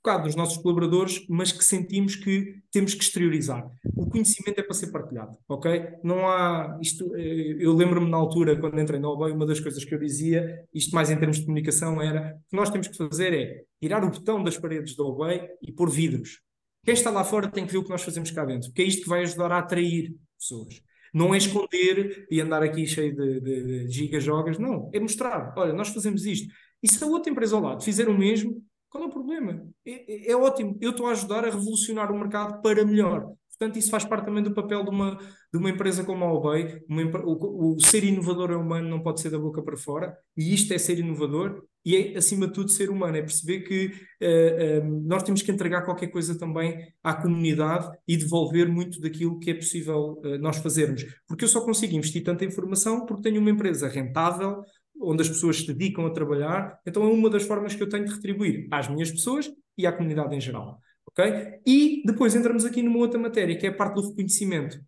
[0.02, 3.70] focado nos nossos colaboradores, mas que sentimos que temos que exteriorizar.
[3.94, 5.88] O conhecimento é para ser partilhado, ok?
[6.02, 7.14] Não há isto.
[7.14, 10.64] Eh, eu lembro-me na altura, quando entrei na OBEI, uma das coisas que eu dizia,
[10.74, 14.02] isto mais em termos de comunicação, era o que nós temos que fazer é tirar
[14.02, 16.40] o botão das paredes da OBEI e pôr vidros.
[16.84, 18.86] Quem está lá fora tem que ver o que nós fazemos cá dentro, porque é
[18.86, 20.82] isto que vai ajudar a atrair pessoas.
[21.12, 24.88] Não é esconder e andar aqui cheio de, de, de não.
[24.94, 26.48] É mostrar, olha, nós fazemos isto.
[26.82, 29.66] E se a outra empresa ao lado fizer o mesmo, qual é o problema?
[29.86, 30.76] É, é, é ótimo.
[30.80, 33.32] Eu estou a ajudar a revolucionar o mercado para melhor.
[33.60, 35.18] Portanto, isso faz parte também do papel de uma,
[35.52, 36.82] de uma empresa como a Obey.
[37.24, 40.72] O, o, ser inovador é humano, não pode ser da boca para fora, e isto
[40.72, 43.18] é ser inovador, e é, acima de tudo, ser humano.
[43.18, 43.88] É perceber que
[44.22, 46.74] uh, uh, nós temos que entregar qualquer coisa também
[47.04, 51.04] à comunidade e devolver muito daquilo que é possível uh, nós fazermos.
[51.28, 54.62] Porque eu só consigo investir tanta informação porque tenho uma empresa rentável,
[55.00, 58.04] onde as pessoas se dedicam a trabalhar, então é uma das formas que eu tenho
[58.04, 60.78] de retribuir às minhas pessoas e à comunidade em geral.
[61.06, 61.24] Ok?
[61.66, 64.78] E depois entramos aqui numa outra matéria, que é a parte do reconhecimento.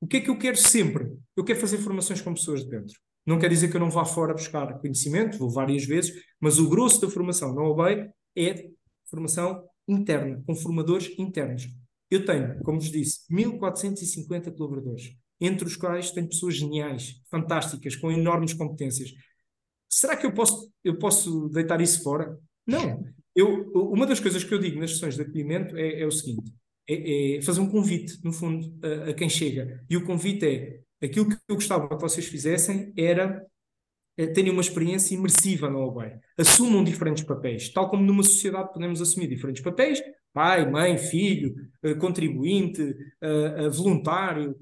[0.00, 1.10] O que é que eu quero sempre?
[1.36, 2.98] Eu quero fazer formações com pessoas de dentro.
[3.26, 6.68] Não quer dizer que eu não vá fora buscar conhecimento, vou várias vezes, mas o
[6.68, 8.68] grosso da formação na OBEI é
[9.10, 11.66] formação interna, com formadores internos.
[12.10, 18.12] Eu tenho, como vos disse, 1450 colaboradores, entre os quais tenho pessoas geniais, fantásticas, com
[18.12, 19.12] enormes competências.
[19.96, 22.38] Será que eu posso, eu posso deitar isso fora?
[22.66, 23.02] Não.
[23.34, 26.52] Eu, uma das coisas que eu digo nas sessões de acolhimento é, é o seguinte:
[26.86, 29.82] é, é, fazer um convite, no fundo, a, a, quem chega.
[29.88, 33.42] E o convite é aquilo que eu gostava que vocês fizessem era
[34.18, 36.18] é, terem uma experiência imersiva no OBEI.
[36.36, 41.94] Assumam diferentes papéis, tal como numa sociedade podemos assumir diferentes papéis: pai, mãe, filho, eh,
[41.94, 44.54] contribuinte, uh, uh, voluntário,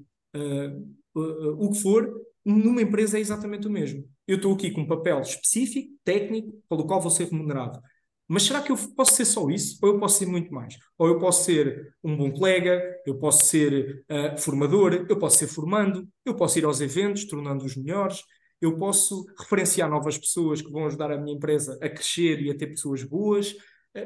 [1.15, 2.11] o que for.
[2.43, 6.85] Numa empresa é exatamente o mesmo eu estou aqui com um papel específico, técnico, pelo
[6.85, 7.79] qual vou ser remunerado.
[8.27, 9.77] Mas será que eu posso ser só isso?
[9.83, 10.75] Ou eu posso ser muito mais?
[10.97, 15.47] Ou eu posso ser um bom colega, eu posso ser uh, formador, eu posso ser
[15.47, 18.23] formando, eu posso ir aos eventos, tornando-os melhores,
[18.59, 22.57] eu posso referenciar novas pessoas que vão ajudar a minha empresa a crescer e a
[22.57, 23.55] ter pessoas boas,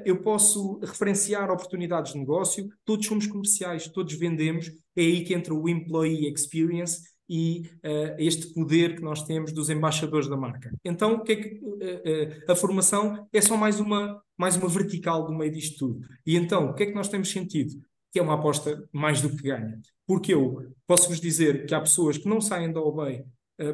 [0.06, 5.54] eu posso referenciar oportunidades de negócio, todos somos comerciais, todos vendemos, é aí que entra
[5.54, 10.72] o employee experience e uh, este poder que nós temos dos embaixadores da marca.
[10.84, 14.70] Então, o que é que uh, uh, a formação é só mais uma mais uma
[14.70, 16.00] vertical do meio disto tudo.
[16.26, 17.74] E então, o que é que nós temos sentido?
[18.10, 19.78] Que é uma aposta mais do que ganha.
[20.08, 23.26] Porque eu posso-vos dizer que há pessoas que não saem da OBEI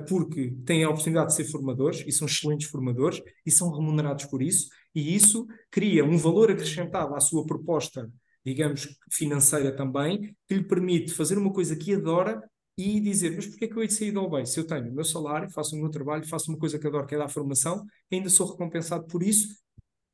[0.09, 4.41] porque têm a oportunidade de ser formadores e são excelentes formadores e são remunerados por
[4.41, 8.09] isso, e isso cria um valor acrescentado à sua proposta,
[8.45, 12.41] digamos, financeira também, que lhe permite fazer uma coisa que adora
[12.77, 14.45] e dizer, mas porquê é que eu hei de sair da OBEI?
[14.45, 17.05] Se eu tenho o meu salário, faço o meu trabalho, faço uma coisa que adoro,
[17.05, 19.55] que é dar formação, ainda sou recompensado por isso?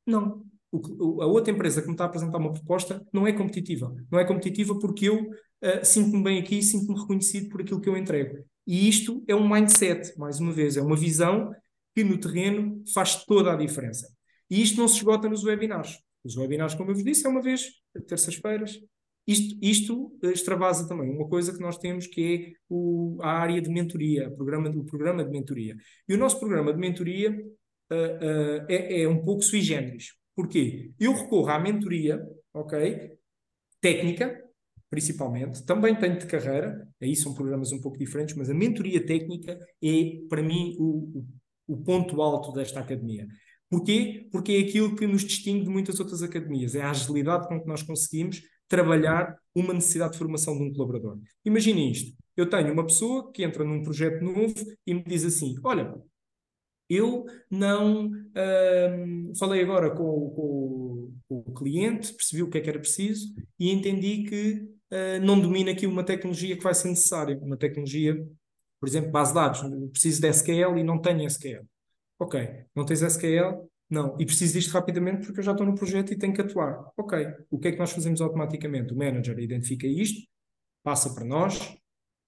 [0.06, 0.44] Não.
[0.70, 3.94] O, a outra empresa que me está a apresentar uma proposta não é competitiva.
[4.10, 7.96] Não é competitiva porque eu uh, sinto-me bem aqui, sinto-me reconhecido por aquilo que eu
[7.96, 8.42] entrego.
[8.66, 11.52] E isto é um mindset, mais uma vez, é uma visão
[11.94, 14.08] que no terreno faz toda a diferença.
[14.52, 15.98] E isto não se esgota nos webinars.
[16.22, 17.70] Os webinars, como eu vos disse, é uma vez,
[18.06, 18.78] terças-feiras.
[19.26, 23.70] Isto, isto extravasa também uma coisa que nós temos que é o, a área de
[23.70, 25.74] mentoria, o programa, o programa de mentoria.
[26.06, 30.12] E o nosso programa de mentoria uh, uh, é, é um pouco sui generis.
[30.36, 30.92] Porquê?
[31.00, 32.22] Eu recorro à mentoria,
[32.52, 33.16] ok?
[33.80, 34.38] Técnica,
[34.90, 35.64] principalmente.
[35.64, 40.28] Também tenho de carreira, aí são programas um pouco diferentes, mas a mentoria técnica é,
[40.28, 41.24] para mim, o,
[41.66, 43.26] o, ponto alto desta academia.
[43.72, 44.28] Porquê?
[44.30, 47.66] Porque é aquilo que nos distingue de muitas outras academias, é a agilidade com que
[47.66, 51.18] nós conseguimos trabalhar uma necessidade de formação de um colaborador.
[51.42, 54.54] Imaginem isto, eu tenho uma pessoa que entra num projeto novo
[54.86, 55.94] e me diz assim, olha,
[56.86, 62.68] eu não hum, falei agora com, com, com, o cliente, percebi o que é que
[62.68, 64.52] era preciso e entendi que
[64.92, 68.22] uh, não domina aqui uma tecnologia que vai ser necessária, uma tecnologia,
[68.78, 69.60] por exemplo, base de dados.
[69.92, 71.66] Preciso de SQL e não tenho SQL.
[72.22, 73.68] Ok, não tens SQL?
[73.90, 76.88] Não, e preciso disto rapidamente porque eu já estou no projeto e tenho que atuar.
[76.96, 77.18] Ok,
[77.50, 78.92] o que é que nós fazemos automaticamente?
[78.92, 80.20] O manager identifica isto,
[80.84, 81.58] passa para nós,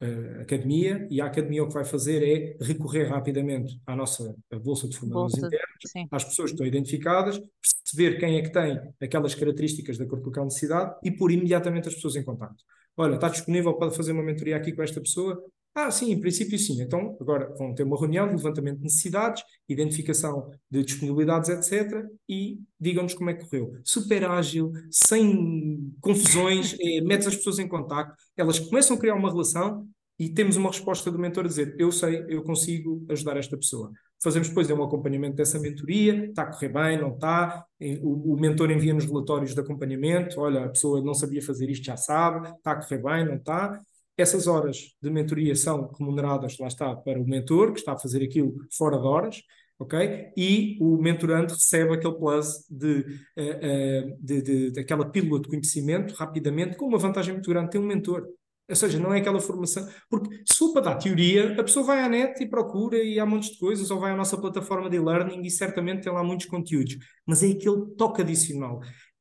[0.03, 4.89] uh, academia, e a academia o que vai fazer é recorrer rapidamente à nossa bolsa
[4.89, 6.09] de formadores bolsa, internos, sim.
[6.11, 7.41] às pessoas que estão identificadas,
[7.85, 11.95] perceber quem é que tem aquelas características da cor com necessidade e pôr imediatamente as
[11.95, 12.65] pessoas em contato.
[12.97, 15.41] Olha, está disponível para fazer uma mentoria aqui com esta pessoa?
[15.75, 16.81] Ah, sim, em princípio sim.
[16.81, 22.05] Então, agora vão ter uma reunião de levantamento de necessidades, identificação de disponibilidades, etc.
[22.29, 23.73] E digam-nos como é que correu.
[23.83, 29.31] Super ágil, sem confusões, é, metes as pessoas em contato, elas começam a criar uma
[29.31, 33.57] relação e temos uma resposta do mentor a dizer: Eu sei, eu consigo ajudar esta
[33.57, 33.91] pessoa.
[34.23, 37.65] Fazemos depois um acompanhamento dessa mentoria, está a correr bem, não está.
[38.01, 41.97] O, o mentor envia-nos relatórios de acompanhamento: olha, a pessoa não sabia fazer isto, já
[41.97, 43.81] sabe, está a correr bem, não está.
[44.17, 48.23] Essas horas de mentoria são remuneradas, lá está, para o mentor, que está a fazer
[48.23, 49.43] aquilo fora de horas,
[49.79, 50.33] ok?
[50.37, 53.01] E o mentorante recebe aquele plus de,
[53.37, 57.71] uh, uh, de, de, de, aquela pílula de conhecimento rapidamente, com uma vantagem muito grande,
[57.71, 58.25] tem um mentor.
[58.69, 59.87] Ou seja, não é aquela formação.
[60.09, 63.27] Porque se for para dar teoria, a pessoa vai à net e procura e há
[63.27, 66.47] montes de coisas, ou vai à nossa plataforma de e-learning e certamente tem lá muitos
[66.47, 66.97] conteúdos.
[67.27, 68.81] Mas é aquele toque adicional.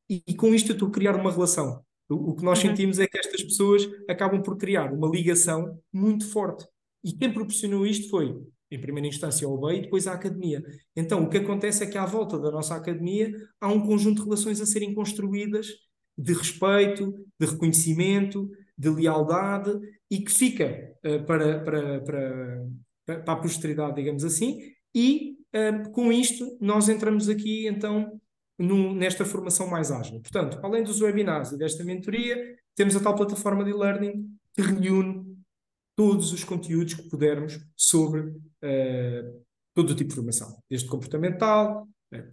[0.10, 1.84] E, e com isto eu estou a criar uma relação.
[2.10, 2.70] O, o que nós uhum.
[2.70, 6.66] sentimos é que estas pessoas acabam por criar uma ligação muito forte.
[7.04, 8.36] E quem proporcionou isto foi,
[8.72, 10.64] em primeira instância, o OBEI e depois a academia.
[10.96, 14.24] Então, o que acontece é que à volta da nossa academia há um conjunto de
[14.24, 15.68] relações a serem construídas
[16.18, 19.72] de respeito, de reconhecimento, de lealdade
[20.10, 22.66] e que fica uh, para, para, para,
[23.06, 24.60] para a posteridade, digamos assim,
[24.94, 28.20] e uh, com isto nós entramos aqui então
[28.58, 30.22] num, nesta formação mais ágil.
[30.22, 35.24] Portanto, além dos webinars e desta mentoria, temos a tal plataforma de e-learning que reúne
[35.96, 39.44] todos os conteúdos que pudermos sobre uh,
[39.74, 42.32] todo o tipo de formação, desde comportamental, uh,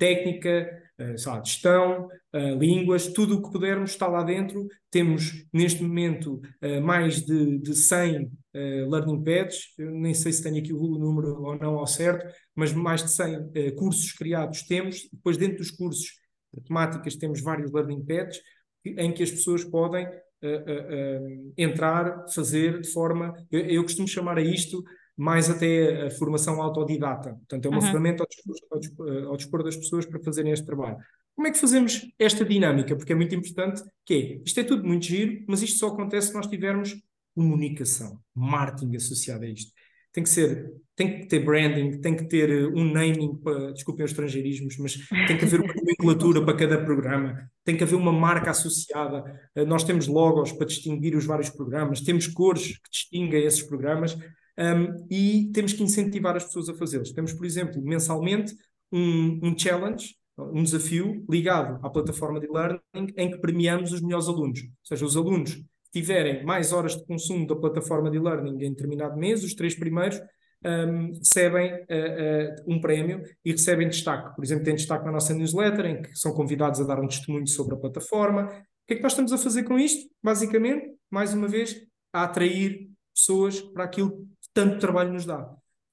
[1.01, 4.67] técnica, uh, gestão, uh, línguas, tudo o que pudermos está lá dentro.
[4.91, 6.41] Temos neste momento
[6.83, 11.57] mais de, de 100 learning pads, Eu nem sei se tenho aqui o número ou
[11.57, 15.09] não ao certo, mas mais de 100 cursos criados temos.
[15.13, 16.19] Depois, dentro dos cursos
[16.67, 18.41] temáticas, temos vários learning pads
[18.85, 23.35] em que as pessoas podem uh, uh, uh, entrar, fazer de forma.
[23.51, 24.83] Eu, eu, costumo chamar a isto
[25.21, 27.35] mais até a formação autodidata.
[27.35, 27.87] Portanto, é uma uhum.
[27.87, 30.97] ferramenta ao dispor, ao, dispor, ao dispor, das pessoas para fazerem este trabalho.
[31.35, 32.97] Como é que fazemos esta dinâmica?
[32.97, 36.29] Porque é muito importante que é, isto é tudo muito giro, mas isto só acontece
[36.29, 36.95] se nós tivermos
[37.35, 39.73] comunicação, marketing associado a isto
[40.13, 44.05] tem que ser, tem que ter branding, tem que ter eh, um naming para, desculpem
[44.05, 44.97] os estrangeirismos, mas
[45.27, 49.25] tem que haver uma nomenclatura para cada programa, tem que haver uma marca associada.
[49.55, 54.19] Eh, nós temos logos para distinguir os vários programas, temos cores que distinguem esses programas
[54.61, 57.13] um, e temos que incentivar as pessoas a fazê-los.
[57.13, 58.55] Temos, por exemplo, mensalmente
[58.93, 64.29] um, um challenge, um desafio ligado à plataforma de learning em que premiamos os melhores
[64.29, 64.61] alunos.
[64.61, 69.17] Ou seja, os alunos tiverem mais horas de consumo da plataforma de learning em determinado
[69.19, 70.21] mês, os três primeiros
[70.65, 74.35] um, recebem uh, uh, um prémio e recebem destaque.
[74.37, 77.47] Por exemplo, tem destaque na nossa newsletter, em que são convidados a dar um testemunho
[77.47, 78.45] sobre a plataforma.
[78.45, 80.11] O que é que nós estamos a fazer com isto?
[80.23, 81.77] Basicamente, mais uma vez,
[82.13, 85.49] a atrair pessoas para aquilo que tanto trabalho nos dá.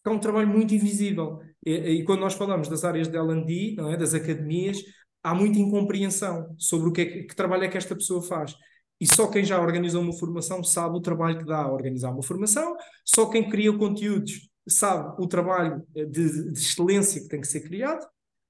[0.06, 1.40] É um trabalho muito invisível.
[1.66, 3.98] E, e quando nós falamos das áreas de L&D, é?
[3.98, 4.82] das academias,
[5.22, 8.56] há muita incompreensão sobre o que, é que, que trabalho é que esta pessoa faz.
[9.00, 12.24] E só quem já organizou uma formação sabe o trabalho que dá a organizar uma
[12.24, 17.62] formação, só quem cria conteúdos sabe o trabalho de, de excelência que tem que ser
[17.62, 18.04] criado,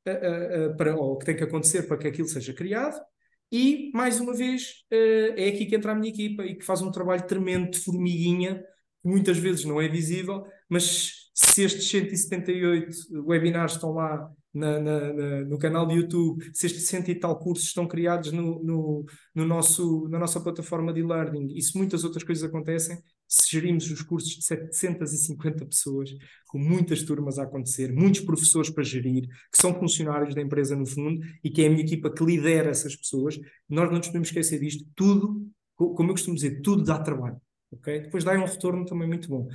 [0.07, 2.99] uh, uh, para, ou que tem que acontecer para que aquilo seja criado.
[3.51, 6.91] E, mais uma vez, é aqui que entra a minha equipa e que faz um
[6.91, 8.61] trabalho tremendo de formiguinha,
[9.07, 15.41] muitas vezes não é visível, mas se estes 178 webinars estão lá na, na, na,
[15.45, 19.05] no canal de YouTube, se estes cento e tal cursos estão criados no, no,
[19.35, 22.97] no nosso, na nossa plataforma de learning e se muitas outras coisas acontecem,
[23.27, 26.09] se gerimos os cursos de 750 pessoas,
[26.47, 30.85] com muitas turmas a acontecer, muitos professores para gerir, que são funcionários da empresa no
[30.85, 33.39] fundo e que é a minha equipa que lidera essas pessoas,
[33.69, 35.45] nós não nos podemos esquecer disto, tudo,
[35.75, 37.39] como eu costumo dizer, tudo dá trabalho.
[37.71, 38.01] Okay?
[38.01, 39.47] Depois dá um retorno também muito bom.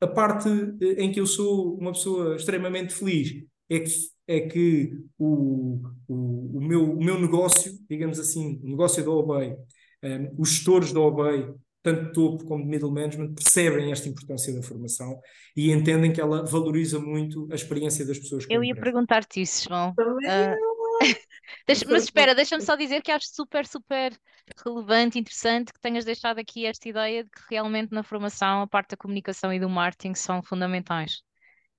[0.00, 3.90] A parte eh, em que eu sou uma pessoa extremamente feliz é que,
[4.26, 9.52] é que o, o, o, meu, o meu negócio, digamos assim, o negócio da OBEI,
[9.52, 9.56] um,
[10.02, 11.48] eh, os gestores da OBEI,
[11.82, 15.20] tanto topo como de middle management, percebem esta importância da formação
[15.56, 18.44] e entendem que ela valoriza muito a experiência das pessoas.
[18.50, 19.90] Eu ia perguntar-te isso, João.
[19.90, 20.75] Uh,
[21.66, 24.18] deixa, mas espera, deixa-me só dizer que acho super, super
[24.64, 28.90] relevante, interessante que tenhas deixado aqui esta ideia de que realmente na formação a parte
[28.90, 31.22] da comunicação e do marketing são fundamentais.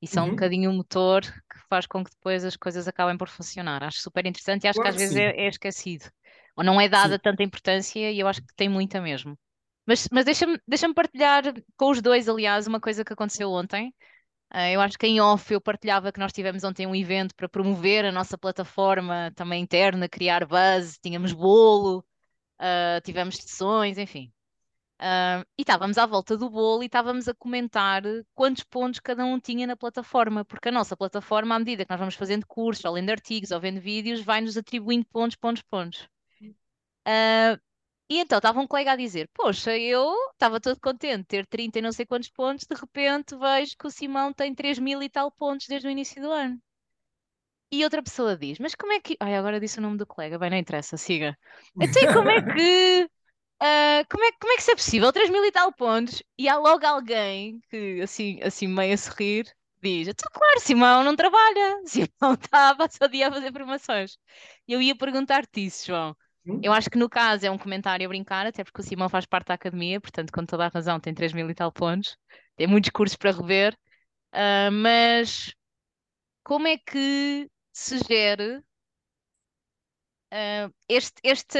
[0.01, 0.29] E são uhum.
[0.29, 3.83] um bocadinho o motor que faz com que depois as coisas acabem por funcionar.
[3.83, 6.05] Acho super interessante e acho claro que às vezes é, é, esquecido.
[6.55, 7.21] Ou não é dada sim.
[7.23, 9.37] tanta importância e eu acho que tem muita mesmo.
[9.85, 11.43] Mas, mas deixa-me deixa partilhar
[11.75, 13.93] com os dois, aliás, uma coisa que aconteceu ontem.
[14.57, 17.47] Uh, eu acho que em off eu partilhava que nós tivemos ontem um evento para
[17.47, 22.03] promover a nossa plataforma também interna, criar buzz, tínhamos bolo,
[22.59, 24.33] uh, tivemos sessões, enfim.
[24.99, 28.01] Uh, e estávamos à volta do bolo e estávamos a comentar
[28.33, 31.99] quantos pontos cada um tinha na plataforma, porque a nossa plataforma, à medida que nós
[31.99, 36.09] vamos fazendo cursos, ou lendo artigos, ou vendo vídeos, vai-nos atribuindo pontos, pontos, pontos.
[37.07, 37.59] Uh,
[38.09, 41.79] e então estava um colega a dizer: Poxa, eu estava todo contente de ter 30
[41.79, 45.09] e não sei quantos pontos, de repente vejo que o Simão tem 3 mil e
[45.09, 46.59] tal pontos desde o início do ano.
[47.71, 49.17] E outra pessoa diz: Mas como é que.
[49.19, 51.37] Ai, agora disse o nome do colega, bem, não interessa, siga.
[51.79, 53.03] Então, como é que.
[53.61, 55.11] Uh, como, é, como é que isso é possível?
[55.11, 59.45] 3 mil e tal pontos, e há logo alguém que, assim, assim meio a sorrir,
[59.81, 64.17] diz: Então, claro, Simão não trabalha, Simão está a passar o dia a fazer formações.
[64.67, 66.15] Eu ia perguntar-te isso, João.
[66.63, 69.25] Eu acho que no caso é um comentário a brincar, até porque o Simão faz
[69.25, 72.17] parte da academia, portanto, com toda a razão, tem 3 mil e tal pontos,
[72.55, 73.73] tem muitos cursos para rever,
[74.33, 75.53] uh, mas
[76.43, 78.63] como é que se gere
[80.33, 81.59] uh, este, este,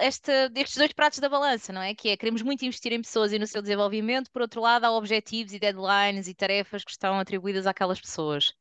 [0.00, 1.94] este, estes dois pratos da balança, não é?
[1.94, 4.92] Que é, queremos muito investir em pessoas e no seu desenvolvimento, por outro lado, há
[4.92, 8.48] objetivos e deadlines e tarefas que estão atribuídas àquelas pessoas.
[8.48, 8.54] O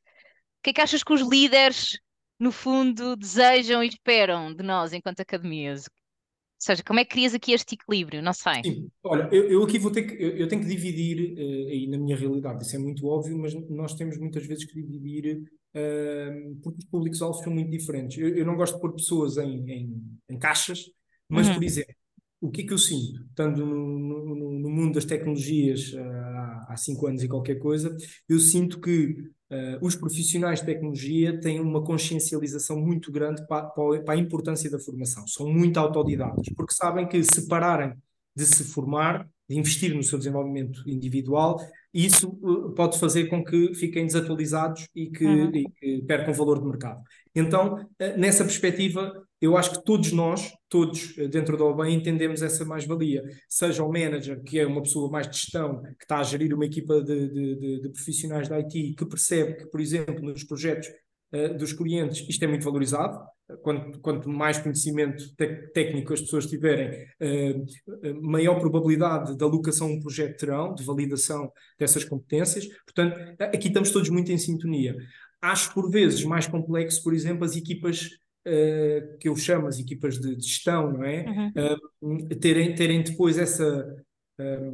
[0.64, 2.00] que é que achas que os líderes
[2.40, 5.86] no fundo, desejam e esperam de nós enquanto academias?
[5.86, 8.22] Ou seja, como é que crias aqui este equilíbrio?
[8.22, 8.64] Não sei.
[8.64, 11.88] Sim, olha, eu, eu aqui vou ter que, eu, eu tenho que dividir, uh, aí
[11.88, 15.44] na minha realidade, isso é muito óbvio, mas nós temos muitas vezes que dividir
[15.76, 18.18] uh, porque os públicos-alvos são muito diferentes.
[18.18, 20.86] Eu, eu, não gosto de pôr pessoas em, em, em caixas,
[21.30, 21.54] mas, uhum.
[21.56, 21.96] por exemplo,
[22.42, 26.66] o que é que eu sinto, estando no, no, no mundo das tecnologias uh, há,
[26.70, 27.96] há cinco anos e qualquer coisa,
[28.28, 29.16] eu sinto que
[29.52, 34.80] uh, os profissionais de tecnologia têm uma consciencialização muito grande para, para, a importância da
[34.80, 35.28] formação.
[35.28, 37.94] São muito autodidatos, porque sabem que se pararem
[38.36, 41.60] de se formar, de investir no seu desenvolvimento individual,
[41.94, 45.52] isso uh, pode fazer com que fiquem desatualizados e que, uhum.
[45.56, 47.02] e que percam valor de mercado.
[47.34, 52.42] Então, uh, nessa perspectiva, eu acho que todos nós, todos uh, dentro da OBEM, entendemos
[52.42, 53.24] essa mais-valia.
[53.48, 56.66] Seja o manager, que é uma pessoa mais de gestão, que está a gerir uma
[56.66, 60.88] equipa de, de, de, de profissionais da IT, que percebe que, por exemplo, nos projetos
[61.34, 63.20] uh, dos clientes isto é muito valorizado,
[63.62, 65.24] Quanto, quanto, mais conhecimento
[65.74, 71.50] técnico as pessoas tiverem, uh, maior probabilidade de alocação a um projeto terão, de validação
[71.80, 72.68] dessas competências.
[72.84, 74.98] Portanto, aqui estamos todos muito em sintonia.
[75.42, 78.10] Acho por vezes mais complexo, por exemplo, as equipas
[78.48, 81.26] uh, que eu chamo as equipas de, de gestão, não é?
[81.26, 82.22] Uhum.
[82.30, 83.86] Uh, terem, terem depois essa,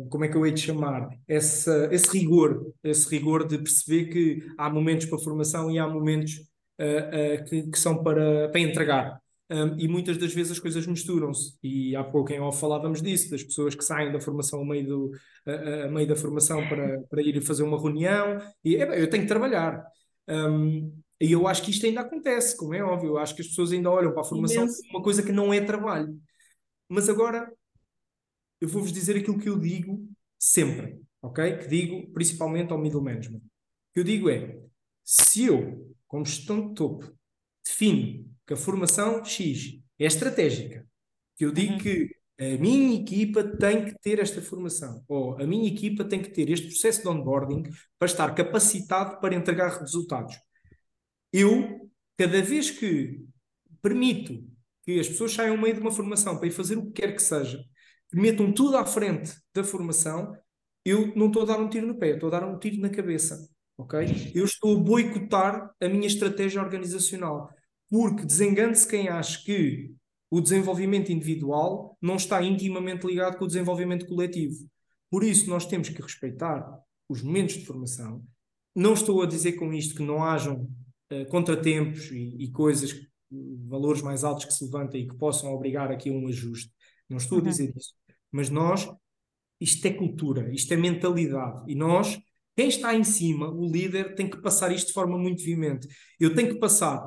[0.09, 4.45] como é que eu hei de chamar, essa, esse rigor, esse rigor de perceber que
[4.57, 6.33] há momentos para formação e há momentos
[6.79, 9.23] uh, que, que, são para, para entregar.
[9.49, 11.57] Um, e muitas das vezes as coisas misturam-se.
[11.61, 14.87] E há pouco em off falávamos disso, das pessoas que saem da formação a meio,
[14.87, 15.11] do,
[15.45, 19.23] a, a meio da formação para, para ir fazer uma reunião e é, eu tenho
[19.23, 19.85] que trabalhar.
[20.27, 23.11] Um, e eu acho que isto ainda acontece, como é óbvio.
[23.11, 25.53] Eu acho que as pessoas ainda olham para a formação como uma coisa que não
[25.53, 26.19] é trabalho.
[26.89, 27.49] Mas agora
[28.59, 30.05] eu vou-vos dizer aquilo que eu digo
[30.37, 31.59] sempre, ok?
[31.59, 33.37] Que digo principalmente ao middle management.
[33.37, 34.59] O que eu digo é:
[35.01, 37.09] se eu como gestão de topo,
[37.63, 40.85] define que a formação X é estratégica,
[41.37, 41.79] que eu digo uhum.
[41.79, 46.31] que a minha equipa tem que ter esta formação, ou a minha equipa tem que
[46.31, 47.63] ter este processo de onboarding
[47.97, 50.35] para estar capacitado para entregar resultados.
[51.33, 53.25] Eu, cada vez que
[53.81, 54.47] permito
[54.83, 57.21] que as pessoas saiam meio de uma formação para ir fazer o que quer que
[57.21, 57.63] seja,
[58.09, 60.37] que metam tudo à frente da formação,
[60.85, 62.89] eu não estou a dar um tiro no pé, estou a dar um tiro na
[62.89, 63.49] cabeça.
[63.77, 64.31] ok?
[64.35, 67.49] Eu estou a boicotar a minha estratégia organizacional,
[67.89, 69.91] porque desengane-se quem acha que
[70.29, 74.67] o desenvolvimento individual não está intimamente ligado com o desenvolvimento coletivo.
[75.09, 76.67] Por isso, nós temos que respeitar
[77.07, 78.23] os momentos de formação.
[78.75, 80.67] Não estou a dizer com isto que não hajam
[81.21, 82.93] uh, contratempos e, e, coisas,
[83.67, 86.71] valores mais altos que se levantem e que possam obrigar aqui a um ajuste.
[87.09, 87.45] Não estou uhum.
[87.45, 87.93] a dizer isso.
[88.31, 88.89] Mas nós,
[89.59, 91.71] isto é cultura, isto é mentalidade.
[91.71, 92.19] E nós,
[92.55, 95.87] quem está em cima, o líder, tem que passar isto de forma muito veemente.
[96.19, 97.03] Eu tenho que passar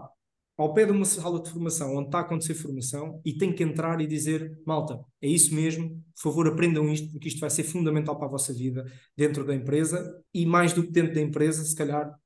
[0.56, 3.62] ao pé de uma sala de formação onde está a acontecer formação e tem que
[3.62, 7.64] entrar e dizer: malta, é isso mesmo, por favor, aprendam isto, porque isto vai ser
[7.64, 8.84] fundamental para a vossa vida
[9.16, 12.16] dentro da empresa e mais do que dentro da empresa, se calhar eh,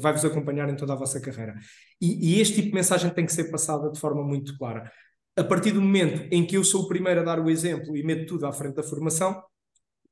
[0.00, 1.54] vai-vos acompanhar em toda a vossa carreira.
[2.00, 4.90] E, e, este tipo de mensagem tem que ser passada de forma muito clara.
[5.36, 8.02] A partir do momento em que eu sou o primeiro a dar o exemplo e
[8.02, 9.40] meto tudo à frente da formação,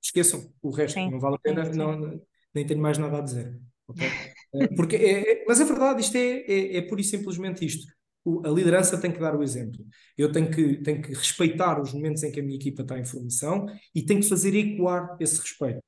[0.03, 2.21] esqueçam o resto, sim, não vale a pena, sim, Não,
[2.55, 3.59] nem tenho mais nada a dizer.
[3.89, 4.09] Okay?
[4.55, 7.87] Eh, porque é, é, mas é verdade, isto é, é, é pura e simplesmente isto.
[8.25, 9.85] O, a liderança tem que dar o exemplo.
[10.17, 13.05] Eu tenho que, tenho que respeitar os momentos em que a minha equipa está em
[13.05, 15.81] formação e tenho que fazer ecoar esse respeito.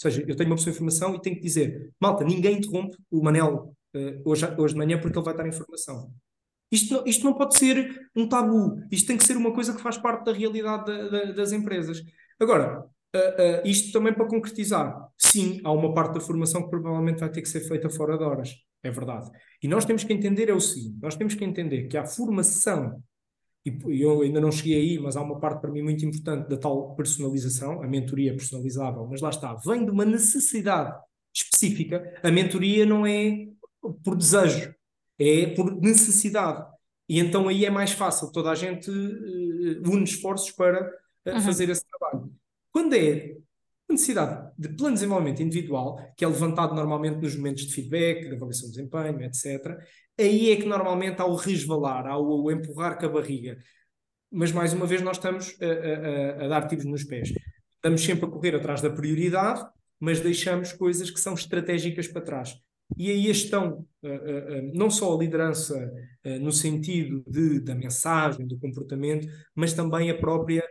[0.00, 3.22] Seja, eu tenho uma pessoa em formação e tenho que dizer: malta, ninguém interrompe o
[3.22, 6.10] Manel uh, hoje, hoje de manhã porque ele vai estar em formação.
[6.72, 9.82] Isto não, isto não pode ser um tabu, isto tem que ser uma coisa que
[9.82, 12.02] faz parte da realidade da, da, das empresas.
[12.38, 17.18] Agora, Uh, uh, isto também para concretizar, sim, há uma parte da formação que provavelmente
[17.18, 19.28] vai ter que ser feita fora de horas, é verdade.
[19.60, 23.02] E nós temos que entender é o seguinte: nós temos que entender que a formação,
[23.64, 26.56] e eu ainda não cheguei aí, mas há uma parte para mim muito importante da
[26.56, 30.98] tal personalização, a mentoria personalizável, mas lá está, vem de uma necessidade
[31.34, 32.18] específica.
[32.22, 33.48] A mentoria não é
[34.02, 34.74] por desejo,
[35.18, 36.66] é por necessidade.
[37.08, 40.90] E então aí é mais fácil, toda a gente uh, une esforços para
[41.26, 41.40] uhum.
[41.40, 42.32] fazer esse trabalho.
[42.72, 43.36] Quando é
[43.92, 48.34] necessidade de plano de desenvolvimento individual, que é levantado normalmente nos momentos de feedback, de
[48.34, 49.78] avaliação de desempenho, etc.,
[50.18, 53.58] aí é que normalmente há o resvalar, há o, empurrar com a barriga.
[54.30, 57.32] Mas mais uma vez nós estamos a, a, a dar tiros nos pés.
[57.74, 59.64] Estamos sempre a correr atrás da prioridade,
[59.98, 62.54] mas deixamos coisas que são estratégicas para trás.
[62.96, 63.86] E aí a gestão,
[64.74, 65.90] não só a liderança
[66.40, 70.62] no sentido de, da mensagem, do comportamento, mas também a própria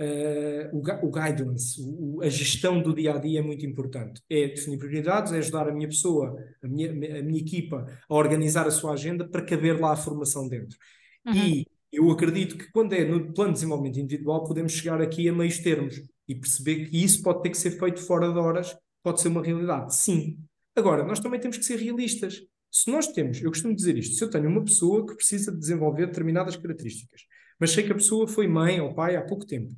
[0.00, 4.22] Uh, o, o, guidance, o, a gestão do dia a dia é muito importante.
[4.30, 8.66] É definir prioridades, é ajudar a minha pessoa, a minha, a minha equipa a organizar
[8.66, 10.78] a sua agenda para caber lá a formação dentro.
[11.26, 11.34] Uhum.
[11.34, 15.32] E eu acredito que quando é no plano de desenvolvimento individual, podemos chegar aqui a
[15.32, 19.20] meios termos e perceber que isso pode ter que ser feito fora de horas, pode
[19.20, 19.96] ser uma realidade.
[19.96, 20.38] Sim.
[20.76, 22.40] Agora, nós também temos que ser realistas.
[22.70, 25.58] Se nós temos, eu costumo dizer isto, se eu tenho uma pessoa que precisa de
[25.58, 27.22] desenvolver determinadas características,
[27.58, 29.74] mas sei que a pessoa foi mãe ou pai há pouco tempo,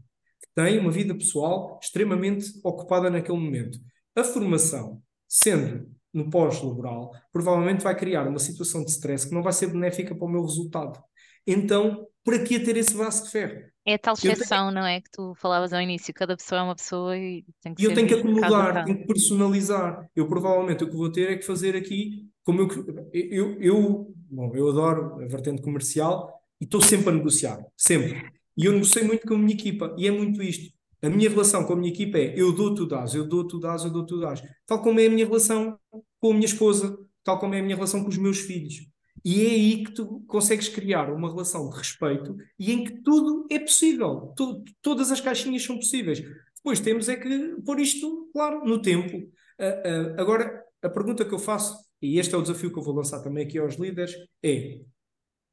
[0.55, 3.79] tem uma vida pessoal extremamente ocupada naquele momento.
[4.17, 9.53] A formação, sendo no pós-laboral, provavelmente vai criar uma situação de stress que não vai
[9.53, 11.01] ser benéfica para o meu resultado.
[11.47, 13.71] Então, para que ter esse braço de ferro?
[13.87, 14.81] É a tal exceção, tenho...
[14.81, 15.01] não é?
[15.01, 17.95] Que tu falavas ao início, cada pessoa é uma pessoa e tem que E eu
[17.95, 20.09] tenho que acomodar, tenho que personalizar.
[20.15, 22.69] Eu provavelmente o que vou ter é que fazer aqui, como eu,
[23.13, 26.31] eu, eu, bom, eu adoro a vertente comercial
[26.61, 28.31] e estou sempre a negociar, sempre.
[28.57, 30.73] E eu negociei muito com a minha equipa, e é muito isto.
[31.03, 33.59] A minha relação com a minha equipa é eu dou, tu dás, eu dou, tu
[33.59, 34.43] dás, eu dou, tu dás.
[34.67, 35.79] Tal como é a minha relação
[36.21, 38.87] com a minha esposa, tal como é a minha relação com os meus filhos.
[39.25, 43.47] E é aí que tu consegues criar uma relação de respeito e em que tudo
[43.51, 44.33] é possível.
[44.37, 46.23] Tu, todas as caixinhas são possíveis.
[46.57, 49.17] Depois temos é que pôr isto, claro, no tempo.
[49.17, 52.83] Uh, uh, agora, a pergunta que eu faço, e este é o desafio que eu
[52.83, 54.81] vou lançar também aqui aos líderes, é: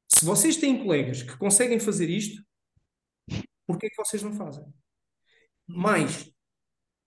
[0.06, 2.42] se vocês têm colegas que conseguem fazer isto,
[3.68, 4.64] Porquê é que vocês não fazem?
[5.66, 6.32] Mais,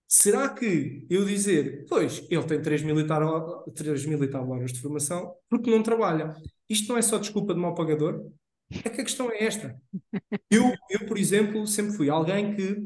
[0.07, 4.47] será que eu dizer, pois, ele tem 3 mil, e tal, 3 mil e tal
[4.47, 6.35] horas de formação, porque não trabalha?
[6.69, 8.31] Isto não é só desculpa de mau pagador?
[8.85, 9.75] É que a questão é esta.
[10.49, 12.77] Eu, eu, por exemplo, sempre fui alguém que,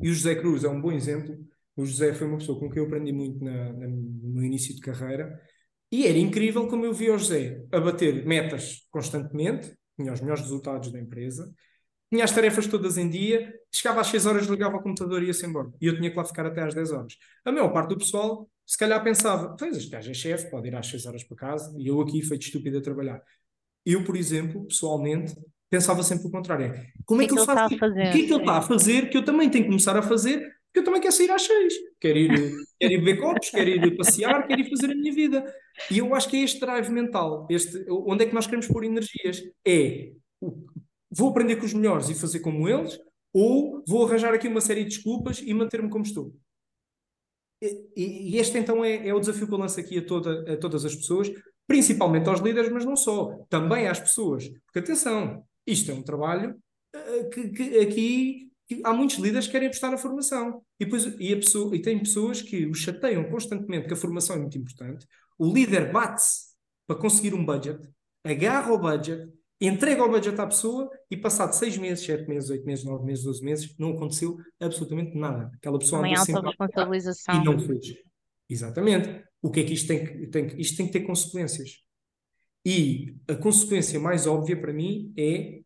[0.00, 1.38] e o José Cruz é um bom exemplo,
[1.76, 4.74] o José foi uma pessoa com quem eu aprendi muito na, na, no meu início
[4.74, 5.38] de carreira,
[5.90, 10.42] e era incrível como eu via o José a bater metas constantemente, tinha os melhores
[10.42, 11.52] resultados da empresa,
[12.12, 15.46] tinha as tarefas todas em dia, chegava às 6 horas, ligava o computador e ia-se
[15.46, 15.72] embora.
[15.80, 17.16] E eu tinha que lá ficar até às 10 horas.
[17.42, 20.76] A maior parte do pessoal, se calhar pensava, pois este gajo é chefe, pode ir
[20.76, 23.22] às 6 horas para casa, e eu aqui feito estúpido a trabalhar.
[23.86, 25.34] Eu, por exemplo, pessoalmente,
[25.70, 26.74] pensava sempre o contrário.
[27.06, 28.08] Como é que, que ele está a fazer?
[28.08, 30.02] O que é que ele está a fazer que eu também tenho que começar a
[30.02, 30.38] fazer?
[30.66, 31.74] Porque eu também quero sair às seis.
[31.98, 35.42] Quero ir, quero ir beber copos, quero ir passear, quero ir fazer a minha vida.
[35.90, 37.46] E eu acho que é este drive mental.
[37.50, 39.42] Este, onde é que nós queremos pôr energias?
[39.66, 40.12] É
[41.14, 42.98] vou aprender com os melhores e fazer como eles,
[43.32, 46.34] ou vou arranjar aqui uma série de desculpas e manter-me como estou.
[47.60, 50.56] E, e este então é, é, o desafio que eu lanço aqui a, toda, a
[50.56, 51.30] todas as pessoas,
[51.66, 54.48] principalmente aos líderes, mas não só, também às pessoas.
[54.66, 56.56] Porque atenção, isto é um trabalho
[56.94, 60.62] uh, que, que, aqui que há muitos líderes que querem apostar na formação.
[60.78, 64.36] E, depois, e, a pessoa, e tem pessoas que o chateiam constantemente que a formação
[64.36, 65.06] é muito importante.
[65.38, 66.52] O líder bate-se
[66.86, 67.88] para conseguir um budget,
[68.24, 69.28] agarra o budget,
[69.66, 73.24] entrega o budget à pessoa e passado seis meses, sete meses, oito meses, nove meses,
[73.24, 75.50] doze meses, não aconteceu absolutamente nada.
[75.54, 77.34] Aquela pessoa Também autorresponsabilização.
[77.34, 77.94] E não fez.
[78.48, 79.24] Exatamente.
[79.40, 81.82] O que é que isto tem que, tem que, isto tem que ter consequências?
[82.64, 85.60] E a consequência mais óbvia para mim é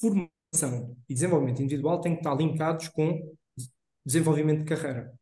[0.00, 3.34] formação e desenvolvimento individual têm que estar linkados com
[4.04, 5.12] desenvolvimento de carreira.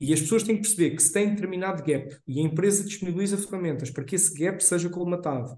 [0.00, 3.38] E as pessoas têm que perceber que se tem determinado gap e a empresa disponibiliza
[3.38, 5.56] ferramentas para que esse gap seja colmatado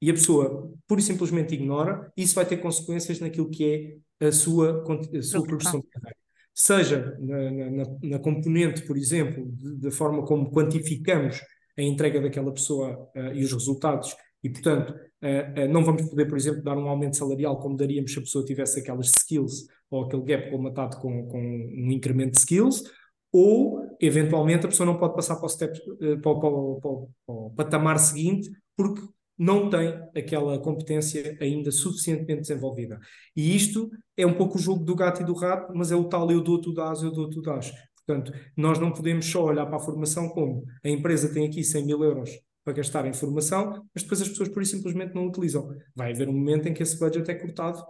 [0.00, 4.32] e a pessoa pura e simplesmente ignora, isso vai ter consequências naquilo que é a
[4.32, 6.16] sua, a sua progressão de carreira.
[6.54, 9.46] Seja na, na, na componente, por exemplo,
[9.78, 11.40] da forma como quantificamos
[11.78, 16.26] a entrega daquela pessoa uh, e os resultados, e portanto uh, uh, não vamos poder,
[16.26, 20.04] por exemplo, dar um aumento salarial como daríamos se a pessoa tivesse aquelas skills ou
[20.04, 22.84] aquele gap colmatado com, com um incremento de skills,
[23.32, 27.52] ou eventualmente a pessoa não pode passar para o, step, para, para, para, para o
[27.56, 29.02] patamar seguinte porque
[29.40, 33.00] não tem aquela competência ainda suficientemente desenvolvida.
[33.34, 36.04] E isto é um pouco o jogo do gato e do rato, mas é o
[36.04, 37.72] tal eu dou, tu dás, eu dou, tu dás.
[38.06, 41.86] Portanto, nós não podemos só olhar para a formação como a empresa tem aqui 100
[41.86, 42.30] mil euros
[42.62, 45.70] para gastar em formação, mas depois as pessoas por isso simplesmente não utilizam.
[45.96, 47.82] Vai haver um momento em que esse budget é cortado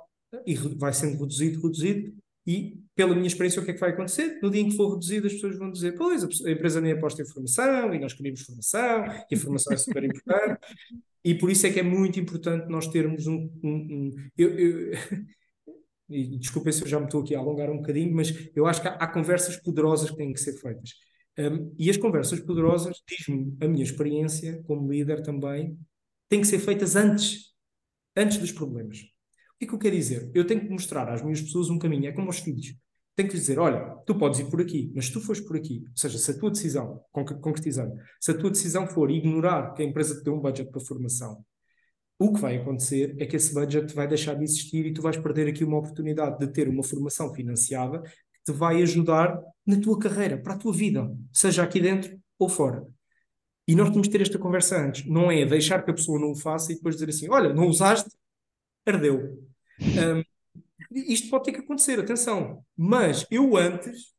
[0.47, 2.15] e vai sendo reduzido, reduzido,
[2.51, 4.41] e pela minha experiência, o que é que vai acontecer?
[4.43, 7.23] No dia em que for reduzido, as pessoas vão dizer: Pois, a empresa nem aposta
[7.23, 10.59] em formação, e nós queremos formação, e a formação é super importante.
[11.25, 13.49] E por isso é que é muito importante nós termos um.
[13.63, 14.93] um, um eu, eu,
[16.11, 18.83] e desculpem se eu já me estou aqui a alongar um bocadinho, mas eu acho
[18.83, 20.91] que há, há conversas poderosas que têm que ser feitas.
[21.39, 25.79] Um, e as conversas poderosas, diz-me a minha experiência como líder também,
[26.29, 27.55] têm que ser feitas antes,
[28.17, 29.10] antes dos problemas.
[29.61, 30.29] Que é que eu quero dizer?
[30.35, 32.75] Eu tenho que mostrar às minhas pessoas um caminho, é como aos filhos
[33.21, 35.83] tem que dizer: olha, tu podes ir por aqui, mas se tu fores por aqui,
[35.87, 39.85] ou seja, se a tua decisão, concretizando, se a tua decisão for ignorar que a
[39.85, 41.45] empresa te deu um budget para formação,
[42.19, 45.17] o que vai acontecer é que esse budget vai deixar de existir e tu vais
[45.17, 49.99] perder aqui uma oportunidade de ter uma formação financiada que te vai ajudar na tua
[49.99, 52.87] carreira, para a tua vida, seja aqui dentro ou fora.
[53.67, 55.07] E nós temos que ter esta conversa antes.
[55.07, 57.69] Não é deixar que a pessoa não o faça e depois dizer assim: olha, não
[57.69, 58.11] usaste,
[58.85, 59.50] ardeu.
[59.81, 60.23] Um,
[60.93, 62.65] isto pode ter que acontecer, atenção.
[62.77, 64.15] Mas eu antes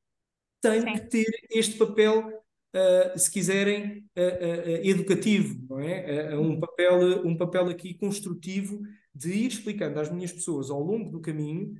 [0.61, 0.93] tenho Sim.
[0.93, 6.37] que ter este papel, uh, se quiserem, uh, uh, educativo, não é?
[6.37, 8.79] um, papel, um papel aqui construtivo
[9.13, 11.73] de ir explicando às minhas pessoas ao longo do caminho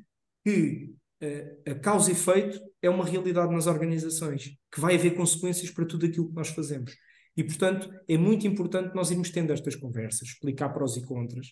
[0.44, 0.94] que
[1.68, 6.08] a causa e efeito é uma realidade nas organizações, que vai haver consequências para tudo
[6.08, 6.96] aquilo que nós fazemos.
[7.38, 11.50] E, portanto, é muito importante nós irmos tendo estas conversas, explicar prós e contras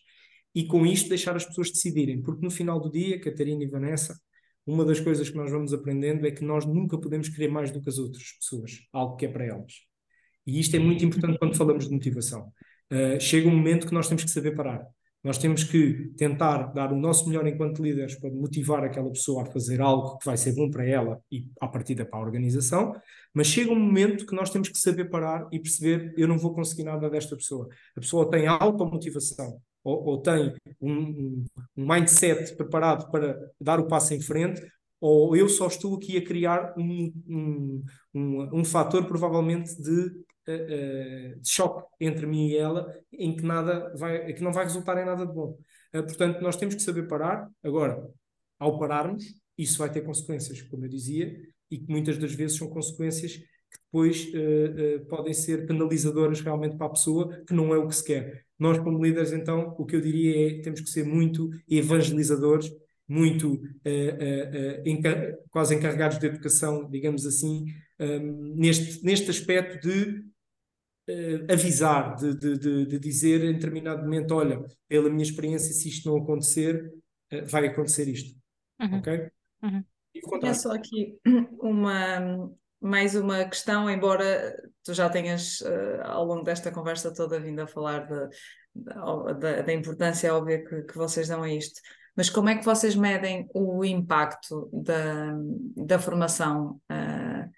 [0.53, 4.19] e com isto deixar as pessoas decidirem, porque no final do dia, Catarina e Vanessa,
[4.65, 7.81] uma das coisas que nós vamos aprendendo é que nós nunca podemos querer mais do
[7.81, 9.73] que as outras pessoas, algo que é para elas.
[10.45, 12.51] E isto é muito importante quando falamos de motivação.
[12.91, 14.85] Uh, chega um momento que nós temos que saber parar.
[15.23, 19.45] Nós temos que tentar dar o nosso melhor enquanto líderes para motivar aquela pessoa a
[19.45, 22.93] fazer algo que vai ser bom para ela e, à partida, para a organização,
[23.33, 26.53] mas chega um momento que nós temos que saber parar e perceber: eu não vou
[26.53, 27.67] conseguir nada desta pessoa.
[27.97, 31.45] A pessoa tem automotivação, ou, ou tem um,
[31.77, 34.61] um, mindset preparado para dar o passo em frente,
[34.99, 40.07] ou eu só estou aqui a criar um, um, um, um fator provavelmente de,
[40.47, 45.01] uh, de, choque entre mim e ela, em que nada vai, que não vai resultar
[45.01, 45.57] em nada de bom.
[45.95, 47.49] Uh, portanto, nós temos que saber parar.
[47.63, 48.05] Agora,
[48.59, 49.23] ao pararmos,
[49.57, 51.33] isso vai ter consequências, como eu dizia,
[51.71, 53.39] e que muitas das vezes são consequências
[53.71, 57.87] que depois uh, uh, podem ser penalizadoras realmente para a pessoa, que não é o
[57.87, 58.45] que se quer.
[58.57, 62.69] Nós, como líderes, então, o que eu diria é temos que ser muito evangelizadores,
[63.07, 67.65] muito uh, encar quase encarregados de educação, digamos assim,
[67.99, 70.23] um, neste, neste aspecto de
[71.51, 76.07] avisar, de, de, de, de, dizer em determinado momento: olha, pela minha experiência, se isto
[76.07, 76.93] não acontecer,
[77.49, 78.39] vai acontecer isto.
[78.79, 78.99] Uhum.
[78.99, 79.29] Ok?
[79.63, 79.83] Uhum.
[80.43, 81.17] É só aqui
[81.59, 82.51] uma,
[82.81, 87.67] mais uma questão, embora tu já tenhas uh, ao longo desta conversa toda vindo a
[87.67, 88.07] falar
[88.75, 91.81] da, da importância óbvia que, que vocês dão a isto.
[92.15, 95.33] Mas como é que vocês medem o impacto da,
[95.77, 96.79] da formação?
[96.91, 97.49] Uh,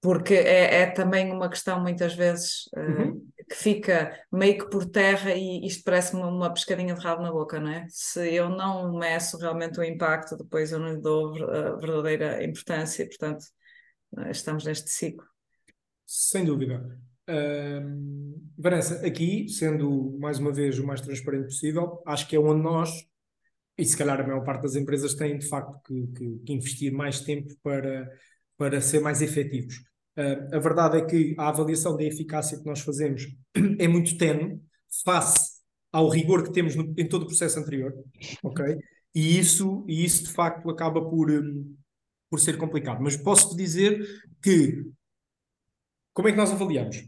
[0.00, 3.28] porque é, é, também uma questão, muitas vezes, uh, uhum.
[3.48, 7.58] que fica meio que por terra e isto parece-me uma pescadinha de rabo na boca,
[7.58, 7.86] não é?
[7.88, 13.06] Se eu não meço realmente o impacto, depois eu não lhe dou a verdadeira importância,
[13.06, 13.44] portanto,
[14.30, 15.26] estamos neste ciclo.
[16.06, 16.98] Sem dúvida.
[17.28, 22.62] Uh, Vanessa, aqui, sendo mais uma vez o mais transparente possível, acho que é onde
[22.62, 22.90] nós,
[23.76, 26.92] e se calhar a maior parte das empresas têm de facto que, que, que investir
[26.92, 28.08] mais tempo para,
[28.56, 29.74] para ser mais efetivos.
[30.16, 33.26] Uh, a verdade é que a avaliação da eficácia que nós fazemos
[33.78, 34.60] é muito tenue
[35.04, 35.56] face
[35.92, 37.92] ao rigor que temos no, em todo o processo anterior,
[38.42, 38.78] ok?
[39.14, 41.74] E isso, e isso de facto acaba por, um,
[42.30, 43.02] por ser complicado.
[43.02, 44.04] Mas posso-te dizer
[44.42, 44.84] que
[46.16, 47.06] como é que nós avaliamos?